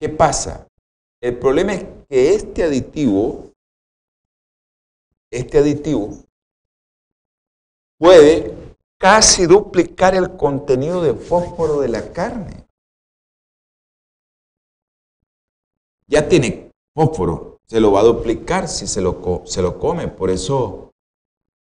[0.00, 0.68] ¿Qué pasa?
[1.20, 3.50] El problema es que este aditivo,
[5.30, 6.10] este aditivo,
[7.98, 12.65] puede casi duplicar el contenido de fósforo de la carne.
[16.08, 20.08] Ya tiene fósforo, se lo va a duplicar si se lo, se lo come.
[20.08, 20.92] Por eso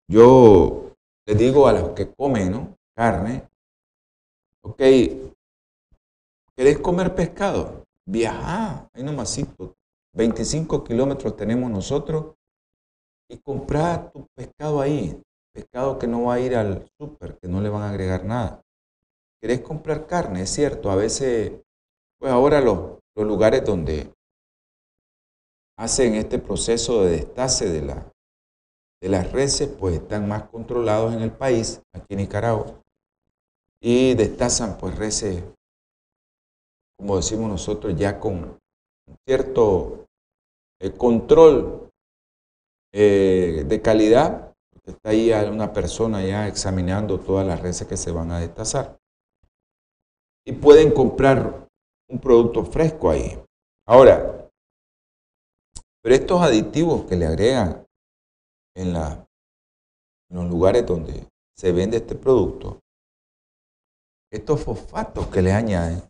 [0.10, 0.94] yo
[1.28, 3.48] les digo a los que comen carne,
[4.64, 4.82] ok,
[6.56, 7.84] ¿querés comer pescado?
[8.08, 9.76] Viajá, ahí nomasito,
[10.16, 12.36] 25 kilómetros tenemos nosotros
[13.30, 15.22] y comprar tu pescado ahí,
[15.54, 18.62] pescado que no va a ir al súper, que no le van a agregar nada.
[19.42, 20.42] ¿Querés comprar carne?
[20.42, 21.54] Es cierto, a veces,
[22.18, 24.12] pues ahora los, los lugares donde
[25.80, 28.12] hacen este proceso de destace de la,
[29.02, 32.82] de las reses, pues están más controlados en el país, aquí en Nicaragua,
[33.82, 35.42] y destazan pues reses,
[36.98, 38.60] como decimos nosotros, ya con
[39.26, 40.06] cierto
[40.82, 41.90] eh, control
[42.94, 44.54] eh, de calidad,
[44.86, 48.98] está ahí una persona ya examinando todas las reses que se van a destazar.
[50.46, 51.70] Y pueden comprar
[52.10, 53.40] un producto fresco ahí.
[53.88, 54.39] Ahora,
[56.02, 57.86] pero estos aditivos que le agregan
[58.76, 62.80] en, los lugares donde se vende este producto,
[64.32, 66.02] estos fosfatos que le añaden,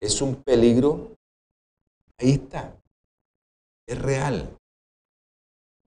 [0.00, 1.16] es un peligro.
[2.18, 2.74] Ahí está.
[3.86, 4.56] Es real.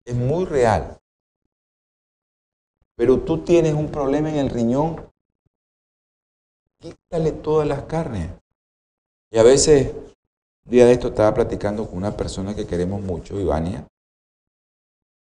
[0.06, 1.00] Es muy real.
[2.96, 5.12] Pero tú tienes un problema en el riñón,
[6.80, 8.30] quítale todas las carnes.
[9.32, 9.96] Y a veces,
[10.66, 13.88] un día de esto estaba platicando con una persona que queremos mucho, Ivania,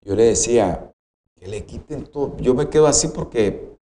[0.04, 0.90] yo le decía,
[1.38, 2.36] que le quiten todo.
[2.38, 3.76] Yo me quedo así porque,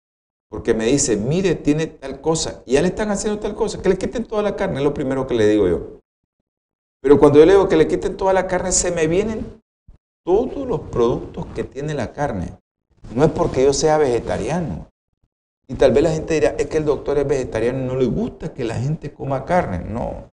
[0.49, 2.63] porque me dice, mire, tiene tal cosa.
[2.65, 3.81] Y ya le están haciendo tal cosa.
[3.81, 5.99] Que le quiten toda la carne, es lo primero que le digo yo.
[7.01, 9.61] Pero cuando yo le digo que le quiten toda la carne, se me vienen
[10.25, 12.57] todos los productos que tiene la carne.
[13.13, 14.87] No es porque yo sea vegetariano.
[15.67, 18.05] Y tal vez la gente dirá, es que el doctor es vegetariano y no le
[18.05, 19.79] gusta que la gente coma carne.
[19.79, 20.29] No,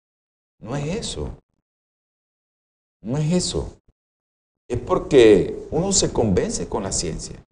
[0.60, 1.36] no es eso.
[3.02, 3.80] No es eso
[4.70, 7.44] es porque uno se convence con la ciencia.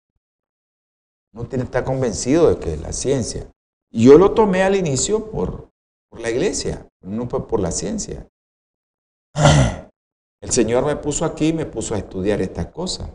[1.33, 3.51] Uno estar convencido de que la ciencia.
[3.91, 5.69] yo lo tomé al inicio por,
[6.09, 8.29] por la iglesia, no por la ciencia.
[10.41, 13.11] El Señor me puso aquí, me puso a estudiar estas cosas.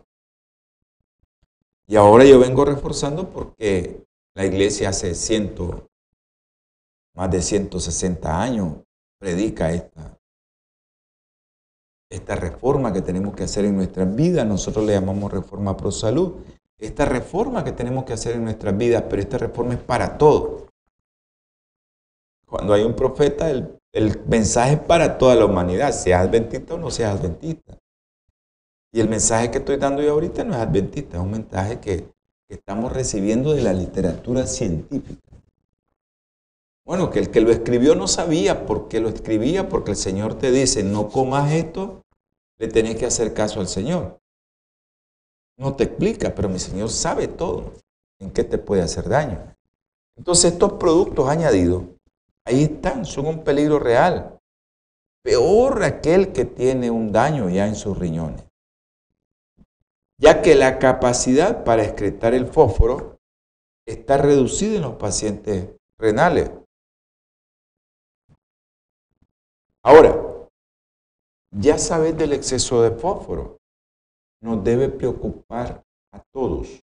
[1.88, 4.04] Y ahora yo vengo reforzando porque
[4.36, 5.88] la iglesia hace ciento,
[7.16, 8.80] más de 160 años
[9.24, 10.20] predica esta,
[12.10, 16.42] esta reforma que tenemos que hacer en nuestras vidas, nosotros le llamamos reforma pro salud,
[16.78, 20.66] esta reforma que tenemos que hacer en nuestras vidas, pero esta reforma es para todos.
[22.46, 23.80] Cuando hay un profeta, el,
[24.28, 27.78] mensaje es para toda la humanidad, sea adventista o no sea adventista.
[28.92, 32.10] Y el mensaje que estoy dando yo ahorita no es adventista, es un mensaje que,
[32.46, 35.23] que estamos recibiendo de la literatura científica.
[36.86, 40.38] Bueno, que el que lo escribió no sabía por qué lo escribía, porque el Señor
[40.38, 42.04] te dice, no comas esto
[42.58, 44.20] le tenés que hacer caso al Señor.
[45.58, 47.74] No te explica, pero mi Señor sabe todo
[48.20, 49.56] en qué te puede hacer daño.
[50.18, 51.84] Entonces estos productos añadidos,
[52.46, 54.40] ahí están, son un peligro real.
[55.24, 58.44] Peor aquel que tiene un daño ya en sus riñones.
[60.18, 63.20] Ya que la capacidad para excretar el fósforo
[63.86, 66.52] está reducida en los pacientes renales.
[69.84, 70.50] Ahora,
[71.52, 73.58] ya sabes del exceso de fósforo.
[74.42, 76.80] Nos debe preocupar a todos.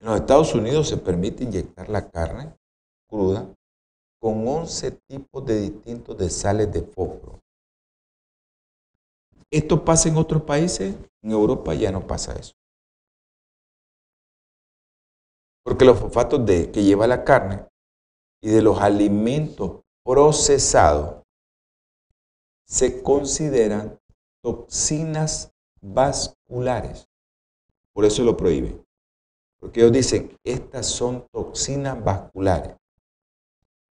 [0.00, 2.54] En los Estados Unidos se permite inyectar la carne
[3.08, 3.52] cruda
[4.20, 7.40] con 11 tipos de distintos de sales de fósforo.
[9.50, 12.52] Esto pasa en otros países, en Europa ya no pasa eso.
[15.64, 17.66] Porque los fosfatos de, que lleva la carne
[18.40, 21.22] y de los alimentos procesados
[22.64, 23.98] se consideran
[24.42, 27.08] toxinas vasculares.
[27.92, 28.84] Por eso lo prohíben.
[29.58, 32.76] Porque ellos dicen, estas son toxinas vasculares.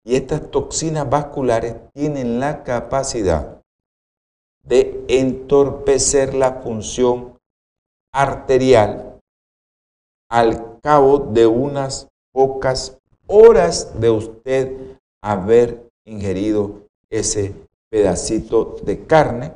[0.05, 3.63] Y estas toxinas vasculares tienen la capacidad
[4.65, 7.39] de entorpecer la función
[8.13, 9.21] arterial
[10.29, 17.55] al cabo de unas pocas horas de usted haber ingerido ese
[17.91, 19.55] pedacito de carne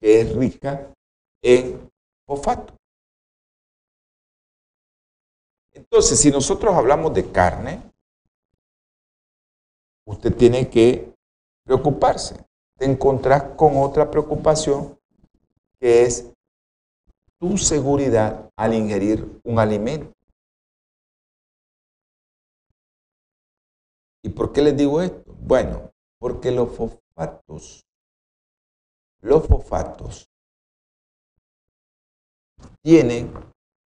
[0.00, 0.92] que es rica
[1.42, 1.90] en
[2.26, 2.74] fosfato.
[5.72, 7.82] Entonces, si nosotros hablamos de carne,
[10.06, 11.12] usted tiene que
[11.64, 12.36] preocuparse.
[12.78, 14.98] Te encontrás con otra preocupación
[15.78, 16.26] que es
[17.38, 20.15] tu seguridad al ingerir un alimento.
[24.26, 25.36] ¿Y por qué les digo esto?
[25.38, 27.86] Bueno, porque los fosfatos,
[29.20, 30.28] los fosfatos
[32.82, 33.32] tienen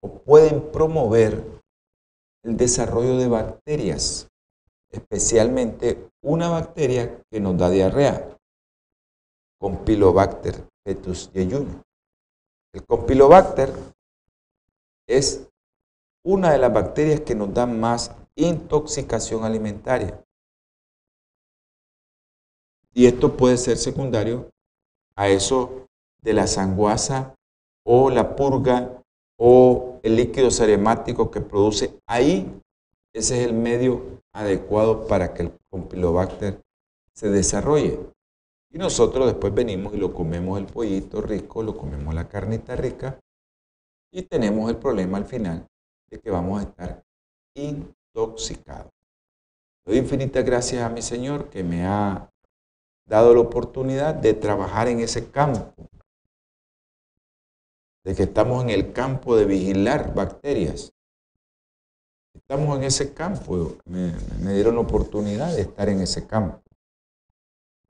[0.00, 1.44] o pueden promover
[2.42, 4.30] el desarrollo de bacterias,
[4.90, 8.34] especialmente una bacteria que nos da diarrea,
[9.58, 11.82] Compilobacter fetus yeyuni.
[12.72, 13.74] El Compilobacter
[15.06, 15.46] es
[16.24, 20.24] una de las bacterias que nos da más intoxicación alimentaria.
[22.92, 24.50] Y esto puede ser secundario
[25.16, 25.86] a eso
[26.22, 27.34] de la sanguasa
[27.84, 29.02] o la purga
[29.36, 32.60] o el líquido seremático que produce ahí.
[33.12, 36.60] Ese es el medio adecuado para que el Compilobacter
[37.14, 37.98] se desarrolle.
[38.72, 43.18] Y nosotros después venimos y lo comemos el pollito rico, lo comemos la carnita rica
[44.12, 45.66] y tenemos el problema al final
[46.08, 47.02] de que vamos a estar
[47.54, 48.92] intoxicados.
[49.84, 52.30] Doy infinitas gracias a mi Señor que me ha
[53.10, 55.74] dado la oportunidad de trabajar en ese campo,
[58.04, 60.92] de que estamos en el campo de vigilar bacterias.
[62.32, 66.62] Estamos en ese campo, me, me dieron la oportunidad de estar en ese campo.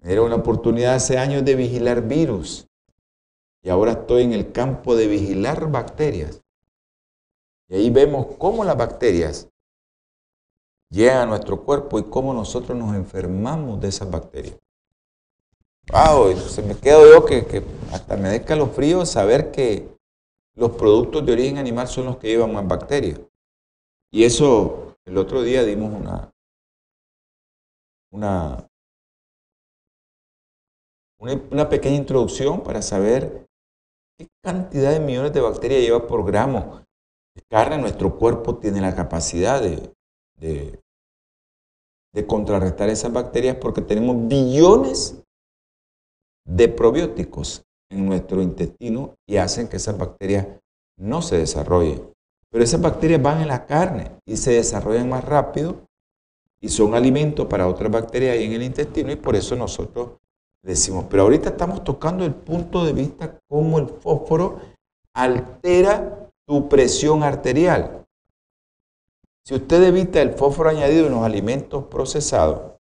[0.01, 2.67] Era una oportunidad hace años de vigilar virus.
[3.63, 6.41] Y ahora estoy en el campo de vigilar bacterias.
[7.69, 9.51] Y ahí vemos cómo las bacterias
[10.89, 14.57] llegan a nuestro cuerpo y cómo nosotros nos enfermamos de esas bacterias.
[15.93, 17.63] Wow, se me quedo yo que, que
[17.93, 19.89] hasta me dé frío saber que
[20.55, 23.21] los productos de origen animal son los que llevan más bacterias.
[24.13, 26.31] Y eso, el otro día dimos una,
[28.13, 28.71] una
[31.21, 33.47] una, pequeña introducción para saber
[34.19, 36.83] qué cantidad de millones de bacterias lleva por gramo
[37.35, 37.79] de carne.
[37.79, 39.93] Nuestro cuerpo tiene la capacidad de,
[40.39, 40.81] de,
[42.15, 45.20] de contrarrestar esas bacterias porque tenemos billones
[46.47, 50.47] de probióticos en nuestro intestino y hacen que esas bacterias
[50.99, 52.11] no se desarrollen.
[52.51, 55.87] Pero esas bacterias van en la carne y se desarrollan más rápido
[56.61, 60.19] y son alimento para otras bacterias en el intestino y por eso nosotros
[60.63, 61.07] decimos.
[61.09, 64.61] Pero ahorita estamos tocando el punto de vista cómo el fósforo
[65.15, 68.05] altera tu presión arterial.
[69.47, 72.73] Si usted evita el fósforo añadido en los alimentos procesados,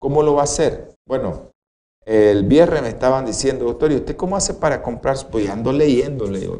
[0.00, 0.94] ¿cómo lo va a hacer?
[1.06, 1.50] Bueno,
[2.04, 5.16] el viernes me estaban diciendo, doctor, ¿y usted cómo hace para comprar?
[5.30, 6.50] Pues ando leyéndole.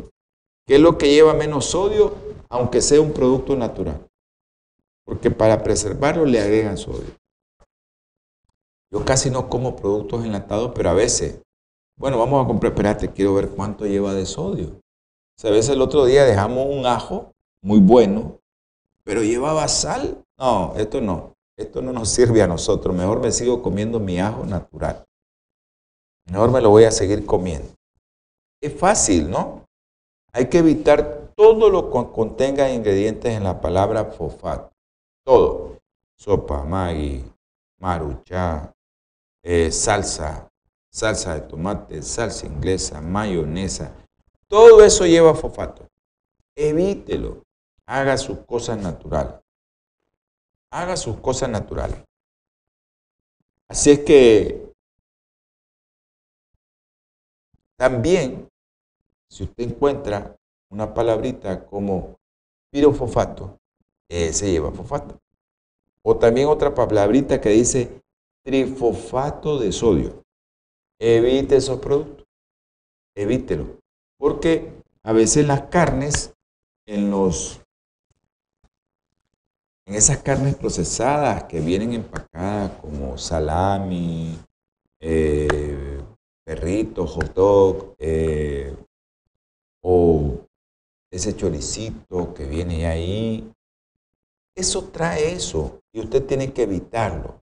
[0.66, 2.14] ¿Qué es lo que lleva menos sodio,
[2.48, 4.06] aunque sea un producto natural?
[5.04, 7.14] Porque para preservarlo le agregan sodio.
[8.90, 11.40] Yo casi no como productos enlatados, pero a veces,
[11.98, 14.68] bueno, vamos a comprar, espérate, quiero ver cuánto lleva de sodio.
[14.68, 18.38] O sea, a veces el otro día dejamos un ajo muy bueno,
[19.02, 20.22] pero llevaba sal.
[20.38, 21.34] No, esto no.
[21.56, 22.94] Esto no nos sirve a nosotros.
[22.94, 25.04] Mejor me sigo comiendo mi ajo natural.
[26.30, 27.74] Mejor me lo voy a seguir comiendo.
[28.60, 29.64] Es fácil, ¿no?
[30.32, 34.70] Hay que evitar todo lo que contenga ingredientes en la palabra fosfato.
[35.24, 35.78] Todo.
[36.16, 37.24] Sopa, maggi,
[37.78, 38.72] maruchá,
[39.42, 40.48] eh, salsa,
[40.90, 43.94] salsa de tomate, salsa inglesa, mayonesa.
[44.48, 45.86] Todo eso lleva fosfato.
[46.56, 47.42] Evítelo.
[47.86, 49.34] Haga sus cosas naturales.
[50.70, 51.98] Haga sus cosas naturales.
[53.68, 54.73] Así es que
[57.76, 58.48] también,
[59.28, 60.36] si usted encuentra
[60.70, 62.16] una palabrita como
[62.70, 63.58] pirofosfato,
[64.08, 65.18] se lleva fosfato.
[66.02, 68.02] O también otra palabrita que dice
[68.44, 70.22] trifosfato de sodio.
[71.00, 72.24] Evite esos productos.
[73.16, 73.78] evítelo.
[74.18, 74.72] Porque
[75.02, 76.34] a veces las carnes,
[76.86, 77.60] en los
[79.86, 84.38] en esas carnes procesadas que vienen empacadas como salami,
[84.98, 85.93] eh,
[86.44, 88.76] perrito, hot dog, eh,
[89.82, 90.38] o
[91.10, 93.50] ese choricito que viene ahí,
[94.54, 97.40] eso trae eso y usted tiene que evitarlo.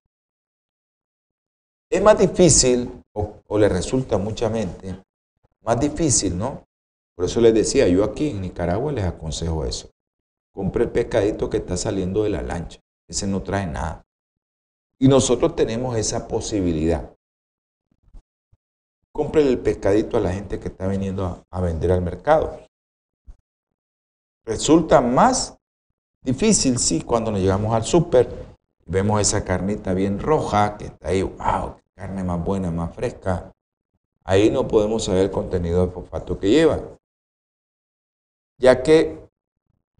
[1.89, 4.95] Es más difícil, o, o le resulta mucha mente,
[5.61, 6.65] más difícil, ¿no?
[7.15, 9.89] Por eso les decía, yo aquí en Nicaragua les aconsejo eso.
[10.51, 12.79] Compre el pescadito que está saliendo de la lancha.
[13.07, 14.03] Ese no trae nada.
[14.97, 17.12] Y nosotros tenemos esa posibilidad.
[19.13, 22.59] Compre el pescadito a la gente que está viniendo a, vender al mercado.
[24.43, 25.57] Resulta más
[26.21, 28.27] difícil, sí, cuando nos llegamos al súper,
[28.85, 33.53] vemos esa carnita bien roja, que está ahí, wow, qué carne más buena, más fresca.
[34.25, 36.81] Ahí no podemos saber el contenido de fosfato que lleva
[38.63, 39.19] ya que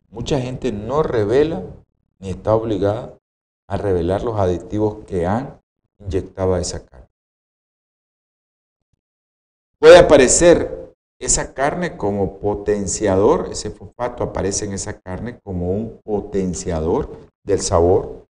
[0.09, 1.64] mucha gente no revela
[2.20, 3.18] ni está obligada
[3.68, 5.61] a revelar los aditivos que han
[5.99, 7.03] inyectado a esa carne.
[9.84, 17.10] Puede aparecer esa carne como potenciador, ese fosfato aparece en esa carne como un potenciador
[17.46, 18.26] del sabor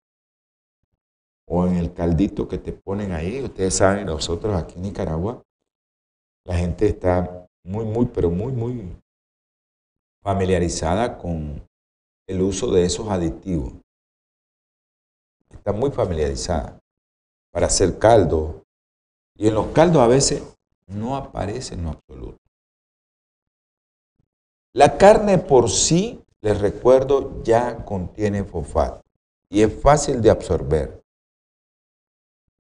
[1.46, 3.42] o en el caldito que te ponen ahí.
[3.42, 5.42] Ustedes saben, nosotros aquí en Nicaragua,
[6.46, 8.96] la gente está muy, muy, pero muy, muy
[10.22, 11.68] familiarizada con
[12.28, 13.74] el uso de esos aditivos.
[15.50, 16.78] Está muy familiarizada
[17.52, 18.62] para hacer caldo.
[19.36, 20.51] Y en los caldos a veces
[20.94, 22.38] no aparece en lo absoluto.
[24.74, 29.02] La carne por sí, les recuerdo, ya contiene fosfato
[29.50, 31.02] y es fácil de absorber.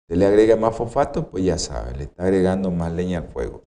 [0.07, 3.63] Se le agrega más fosfato, pues ya sabe, le está agregando más leña al fuego.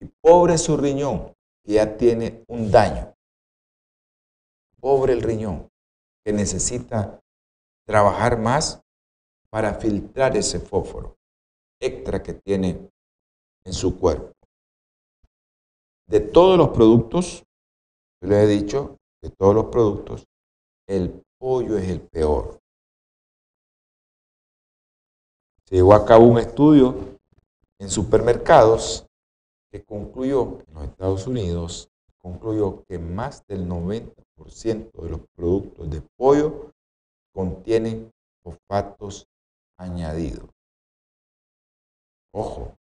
[0.00, 1.32] Y pobre su riñón,
[1.64, 3.14] ya tiene un daño.
[4.80, 5.70] Pobre el riñón,
[6.24, 7.20] que necesita
[7.86, 8.82] trabajar más
[9.48, 11.16] para filtrar ese fósforo
[11.84, 12.90] extra que tiene
[13.64, 14.32] en su cuerpo.
[16.06, 17.44] De todos los productos,
[18.20, 20.26] yo les he dicho, de todos los productos,
[20.86, 22.58] el pollo es el peor.
[25.66, 27.18] Se llevó a cabo un estudio
[27.78, 29.06] en supermercados
[29.70, 36.02] que concluyó en los Estados Unidos, concluyó que más del 90% de los productos de
[36.16, 36.70] pollo
[37.32, 38.10] contienen
[38.42, 39.26] fosfatos
[39.78, 40.53] añadidos.
[42.36, 42.76] Ojo,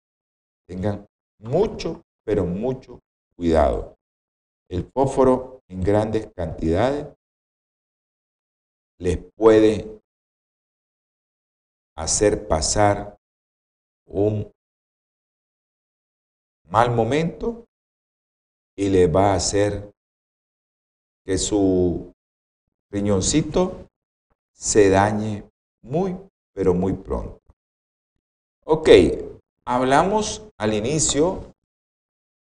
[0.69, 1.09] tengan
[1.41, 3.01] mucho, pero mucho
[3.35, 3.97] cuidado.
[4.69, 7.09] El fósforo en grandes cantidades
[9.01, 10.01] les puede
[11.97, 13.19] hacer pasar
[14.07, 14.53] un
[16.69, 17.65] mal momento
[18.77, 19.91] y le va a hacer
[21.25, 22.13] que su
[22.93, 23.89] riñoncito
[24.55, 25.45] se dañe
[25.83, 26.17] muy,
[26.55, 27.41] pero muy pronto.
[28.65, 28.89] Ok,
[29.71, 31.55] hablamos al inicio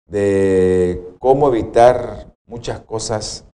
[0.07, 3.45] de cómo evitar muchas cosas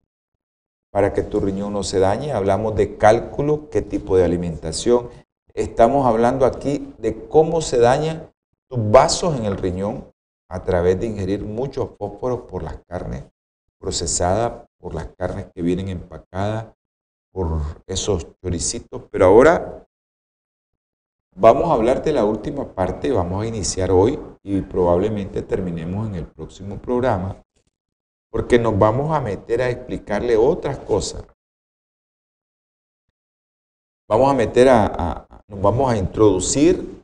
[0.92, 2.32] para que tu riñón no se dañe.
[2.32, 5.10] Hablamos de cálculo, qué tipo de alimentación.
[5.56, 8.32] Estamos hablando aquí de cómo se dañan
[8.70, 10.14] tus vasos en el riñón,
[10.48, 13.24] a través de ingerir muchos fósforos por las carnes
[13.80, 16.68] procesadas, por las carnes que vienen empacadas,
[17.32, 19.02] por esos choricitos.
[19.10, 19.85] Pero ahora
[21.36, 26.16] vamos a hablar de la última parte, vamos a iniciar hoy y probablemente terminemos en
[26.16, 27.42] el próximo programa,
[28.32, 31.26] porque nos vamos a meter a explicarle otras cosas.
[34.08, 37.04] Vamos a meter a, nos vamos a introducir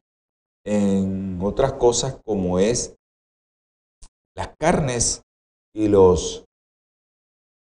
[0.66, 2.96] en otras cosas como es
[4.36, 5.22] las carnes
[5.76, 6.46] y los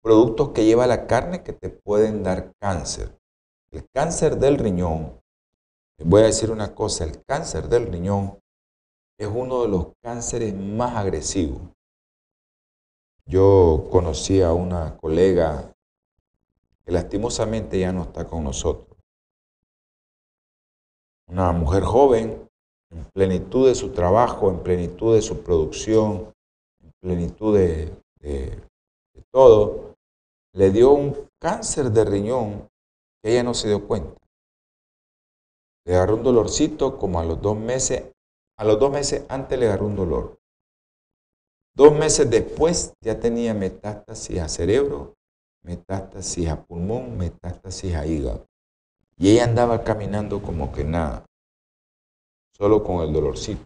[0.03, 3.17] productos que lleva la carne que te pueden dar cáncer.
[3.71, 5.20] El cáncer del riñón,
[6.03, 8.39] voy a decir una cosa, el cáncer del riñón
[9.17, 11.61] es uno de los cánceres más agresivos.
[13.25, 15.71] Yo conocí a una colega
[16.83, 18.97] que lastimosamente ya no está con nosotros.
[21.27, 22.49] Una mujer joven,
[22.89, 26.33] en plenitud de su trabajo, en plenitud de su producción,
[26.99, 27.93] plenitud de,
[29.31, 29.95] todo,
[30.53, 32.67] le dio un cáncer de riñón
[33.21, 34.20] que ella no se dio cuenta.
[35.85, 38.11] Le agarró un dolorcito como a los dos meses,
[38.57, 40.39] a los dos meses antes le agarró un dolor.
[41.73, 45.15] Dos meses después ya tenía metástasis a cerebro,
[45.63, 48.45] metástasis a pulmón, metástasis a hígado.
[49.17, 51.25] Y ella andaba caminando como que nada,
[52.57, 53.65] solo con el dolorcito.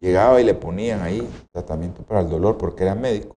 [0.00, 3.34] llegaba y le ponían ahí tratamiento para el dolor porque era médico,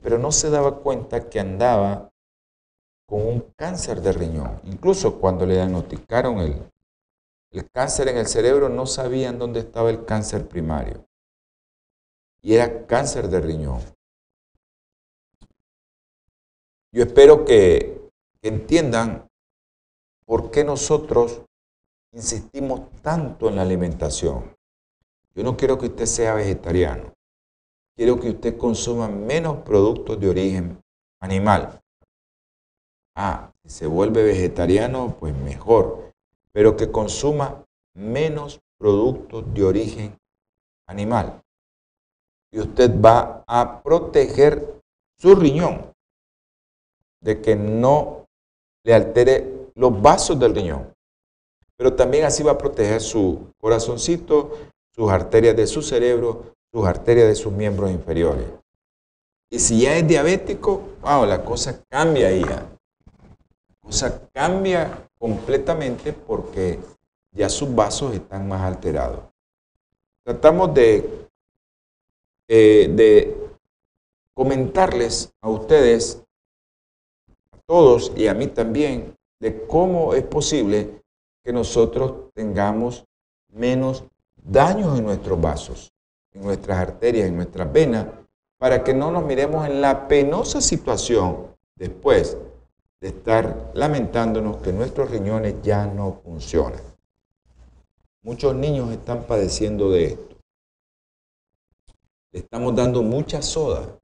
[0.00, 2.10] pero no se daba cuenta que andaba
[3.06, 4.60] con un cáncer de riñón.
[4.64, 6.70] Incluso cuando le diagnosticaron el,
[7.58, 11.06] el cáncer en el cerebro, no sabían dónde estaba el cáncer primario.
[12.42, 13.80] Y era cáncer de riñón.
[16.92, 18.10] Yo espero que,
[18.42, 19.26] entiendan
[20.26, 21.42] por qué nosotros
[22.12, 24.54] insistimos tanto en la alimentación.
[25.34, 27.12] Yo no quiero que usted sea vegetariano.
[27.96, 30.80] Quiero que usted consuma menos productos de origen
[31.20, 31.80] animal.
[33.16, 36.13] Ah, si se vuelve vegetariano, pues mejor.
[36.54, 40.18] Pero que consuma menos productos de origen
[40.86, 41.42] animal.
[42.52, 44.80] Y usted va a proteger
[45.18, 45.92] su riñón
[47.20, 48.26] de que no
[48.84, 50.94] le altere los vasos del riñón.
[51.76, 54.52] Pero también así va a proteger su corazoncito,
[54.94, 58.46] sus arterias de su cerebro, sus arterias de sus miembros inferiores.
[59.50, 62.56] Y si ya es diabético, wow, la cosa cambia ahí ya.
[62.56, 66.78] La cosa cambia completamente porque
[67.32, 69.20] ya sus vasos están más alterados.
[70.22, 71.30] Tratamos de,
[72.46, 73.34] eh, de
[74.34, 76.22] comentarles a ustedes
[77.64, 81.02] todos y a mí también de cómo es posible
[81.42, 83.06] que nosotros tengamos
[83.48, 84.04] menos
[84.36, 85.90] daños en nuestros vasos,
[86.32, 88.08] en nuestras arterias, en nuestras venas,
[88.58, 91.46] para que no nos miremos en la penosa situación
[91.76, 92.36] después
[93.04, 96.80] de estar lamentándonos que nuestros riñones ya no funcionan.
[98.22, 100.36] Muchos niños están padeciendo de esto.
[102.32, 103.98] Le estamos dando mucha soda,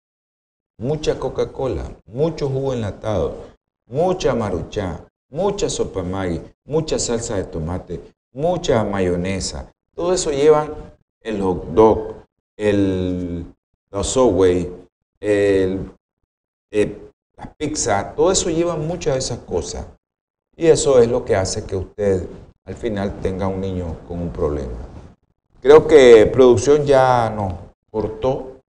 [0.78, 3.38] mucha Coca-Cola, mucho jugo enlatado,
[3.86, 8.02] mucha maruchá, mucha sopa Maggi, mucha salsa de tomate,
[8.34, 9.72] mucha mayonesa.
[9.96, 10.68] Todo eso lleva
[11.22, 12.16] el hot dog,
[12.58, 13.46] el,
[13.92, 14.70] los subway,
[15.22, 15.90] el,
[16.72, 17.09] eh,
[17.40, 19.86] la pizza, todo eso lleva muchas de esas cosas.
[20.56, 22.28] Y eso es lo que hace que usted
[22.66, 24.78] al final tenga un niño con un problema.
[25.62, 27.54] Creo que producción ya nos
[27.90, 28.60] cortó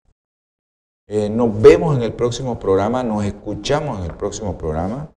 [1.12, 5.10] eh, nos vemos en el próximo programa, nos escuchamos en el próximo programa.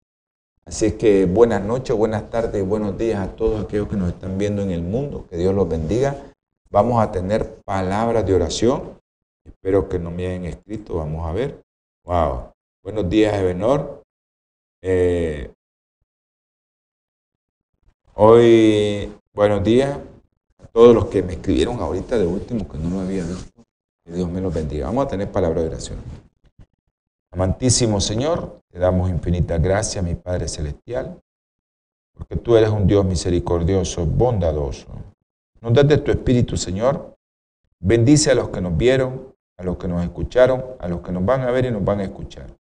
[0.64, 4.38] Así es que buenas noches, buenas tardes buenos días a todos aquellos que nos están
[4.38, 5.26] viendo en el mundo.
[5.28, 6.14] Que Dios los bendiga.
[6.70, 9.01] Vamos a tener palabras de oración.
[9.44, 10.98] Espero que no me hayan escrito.
[10.98, 11.61] Vamos a ver.
[12.05, 12.49] Wow.
[12.83, 14.03] Buenos días, Ebenor.
[14.81, 15.53] Eh,
[18.14, 19.99] hoy, buenos días
[20.59, 23.62] a todos los que me escribieron ahorita de último, que no lo había visto.
[24.07, 24.87] Dios me los bendiga.
[24.87, 25.99] Vamos a tener palabra de oración.
[27.31, 31.20] Amantísimo Señor, te damos infinita gracia, mi Padre Celestial,
[32.14, 34.87] porque tú eres un Dios misericordioso, bondadoso.
[35.61, 37.14] Nos das de tu Espíritu, Señor.
[37.78, 41.26] Bendice a los que nos vieron, a los que nos escucharon, a los que nos
[41.26, 42.59] van a ver y nos van a escuchar.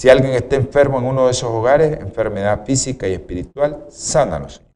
[0.00, 4.72] Si alguien está enfermo en uno de esos hogares, enfermedad física y espiritual, sánalo, Señor.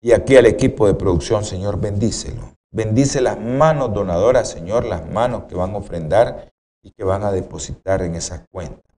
[0.00, 2.52] Y aquí al equipo de producción, Señor, bendícelo.
[2.70, 6.52] Bendice las manos donadoras, Señor, las manos que van a ofrendar
[6.84, 8.88] y que van a depositar en esa cuenta.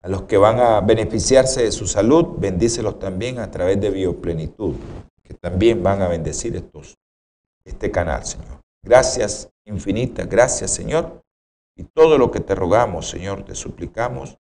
[0.00, 4.76] A los que van a beneficiarse de su salud, bendícelos también a través de Bioplenitud,
[5.22, 6.66] que también van a bendecir
[7.66, 8.58] este canal, Señor.
[8.82, 11.20] Gracias infinitas, gracias, Señor.
[11.76, 14.38] Y todo lo que te rogamos, Señor, te suplicamos,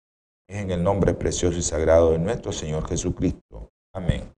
[0.49, 3.71] es en el nombre precioso y sagrado de nuestro Señor Jesucristo.
[3.93, 4.33] Amén.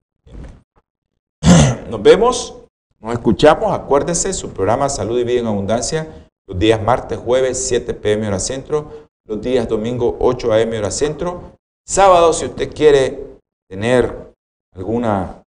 [1.90, 2.66] Nos vemos
[2.98, 7.92] nos escuchamos, acuérdense, su programa Salud y Vida en Abundancia, los días martes, jueves, 7
[7.92, 11.58] pm hora centro, los días domingo, 8 am hora centro.
[11.86, 14.32] Sábado, si usted quiere tener
[14.74, 15.42] alguna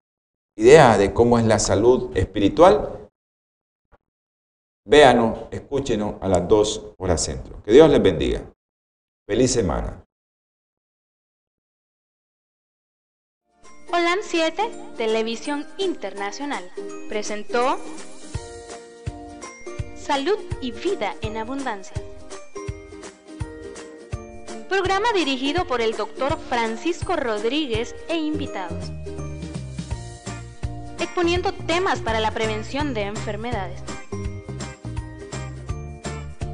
[0.58, 2.97] idea de cómo es la salud espiritual,
[4.88, 7.62] véanos, escúchenos a las 2 horas centro.
[7.62, 8.42] Que Dios les bendiga.
[9.28, 10.04] Feliz semana.
[13.92, 16.64] Holan 7, Televisión Internacional,
[17.10, 17.78] presentó
[19.96, 21.96] Salud y Vida en Abundancia.
[24.70, 28.92] Programa dirigido por el doctor Francisco Rodríguez e invitados.
[31.00, 33.82] Exponiendo temas para la prevención de enfermedades.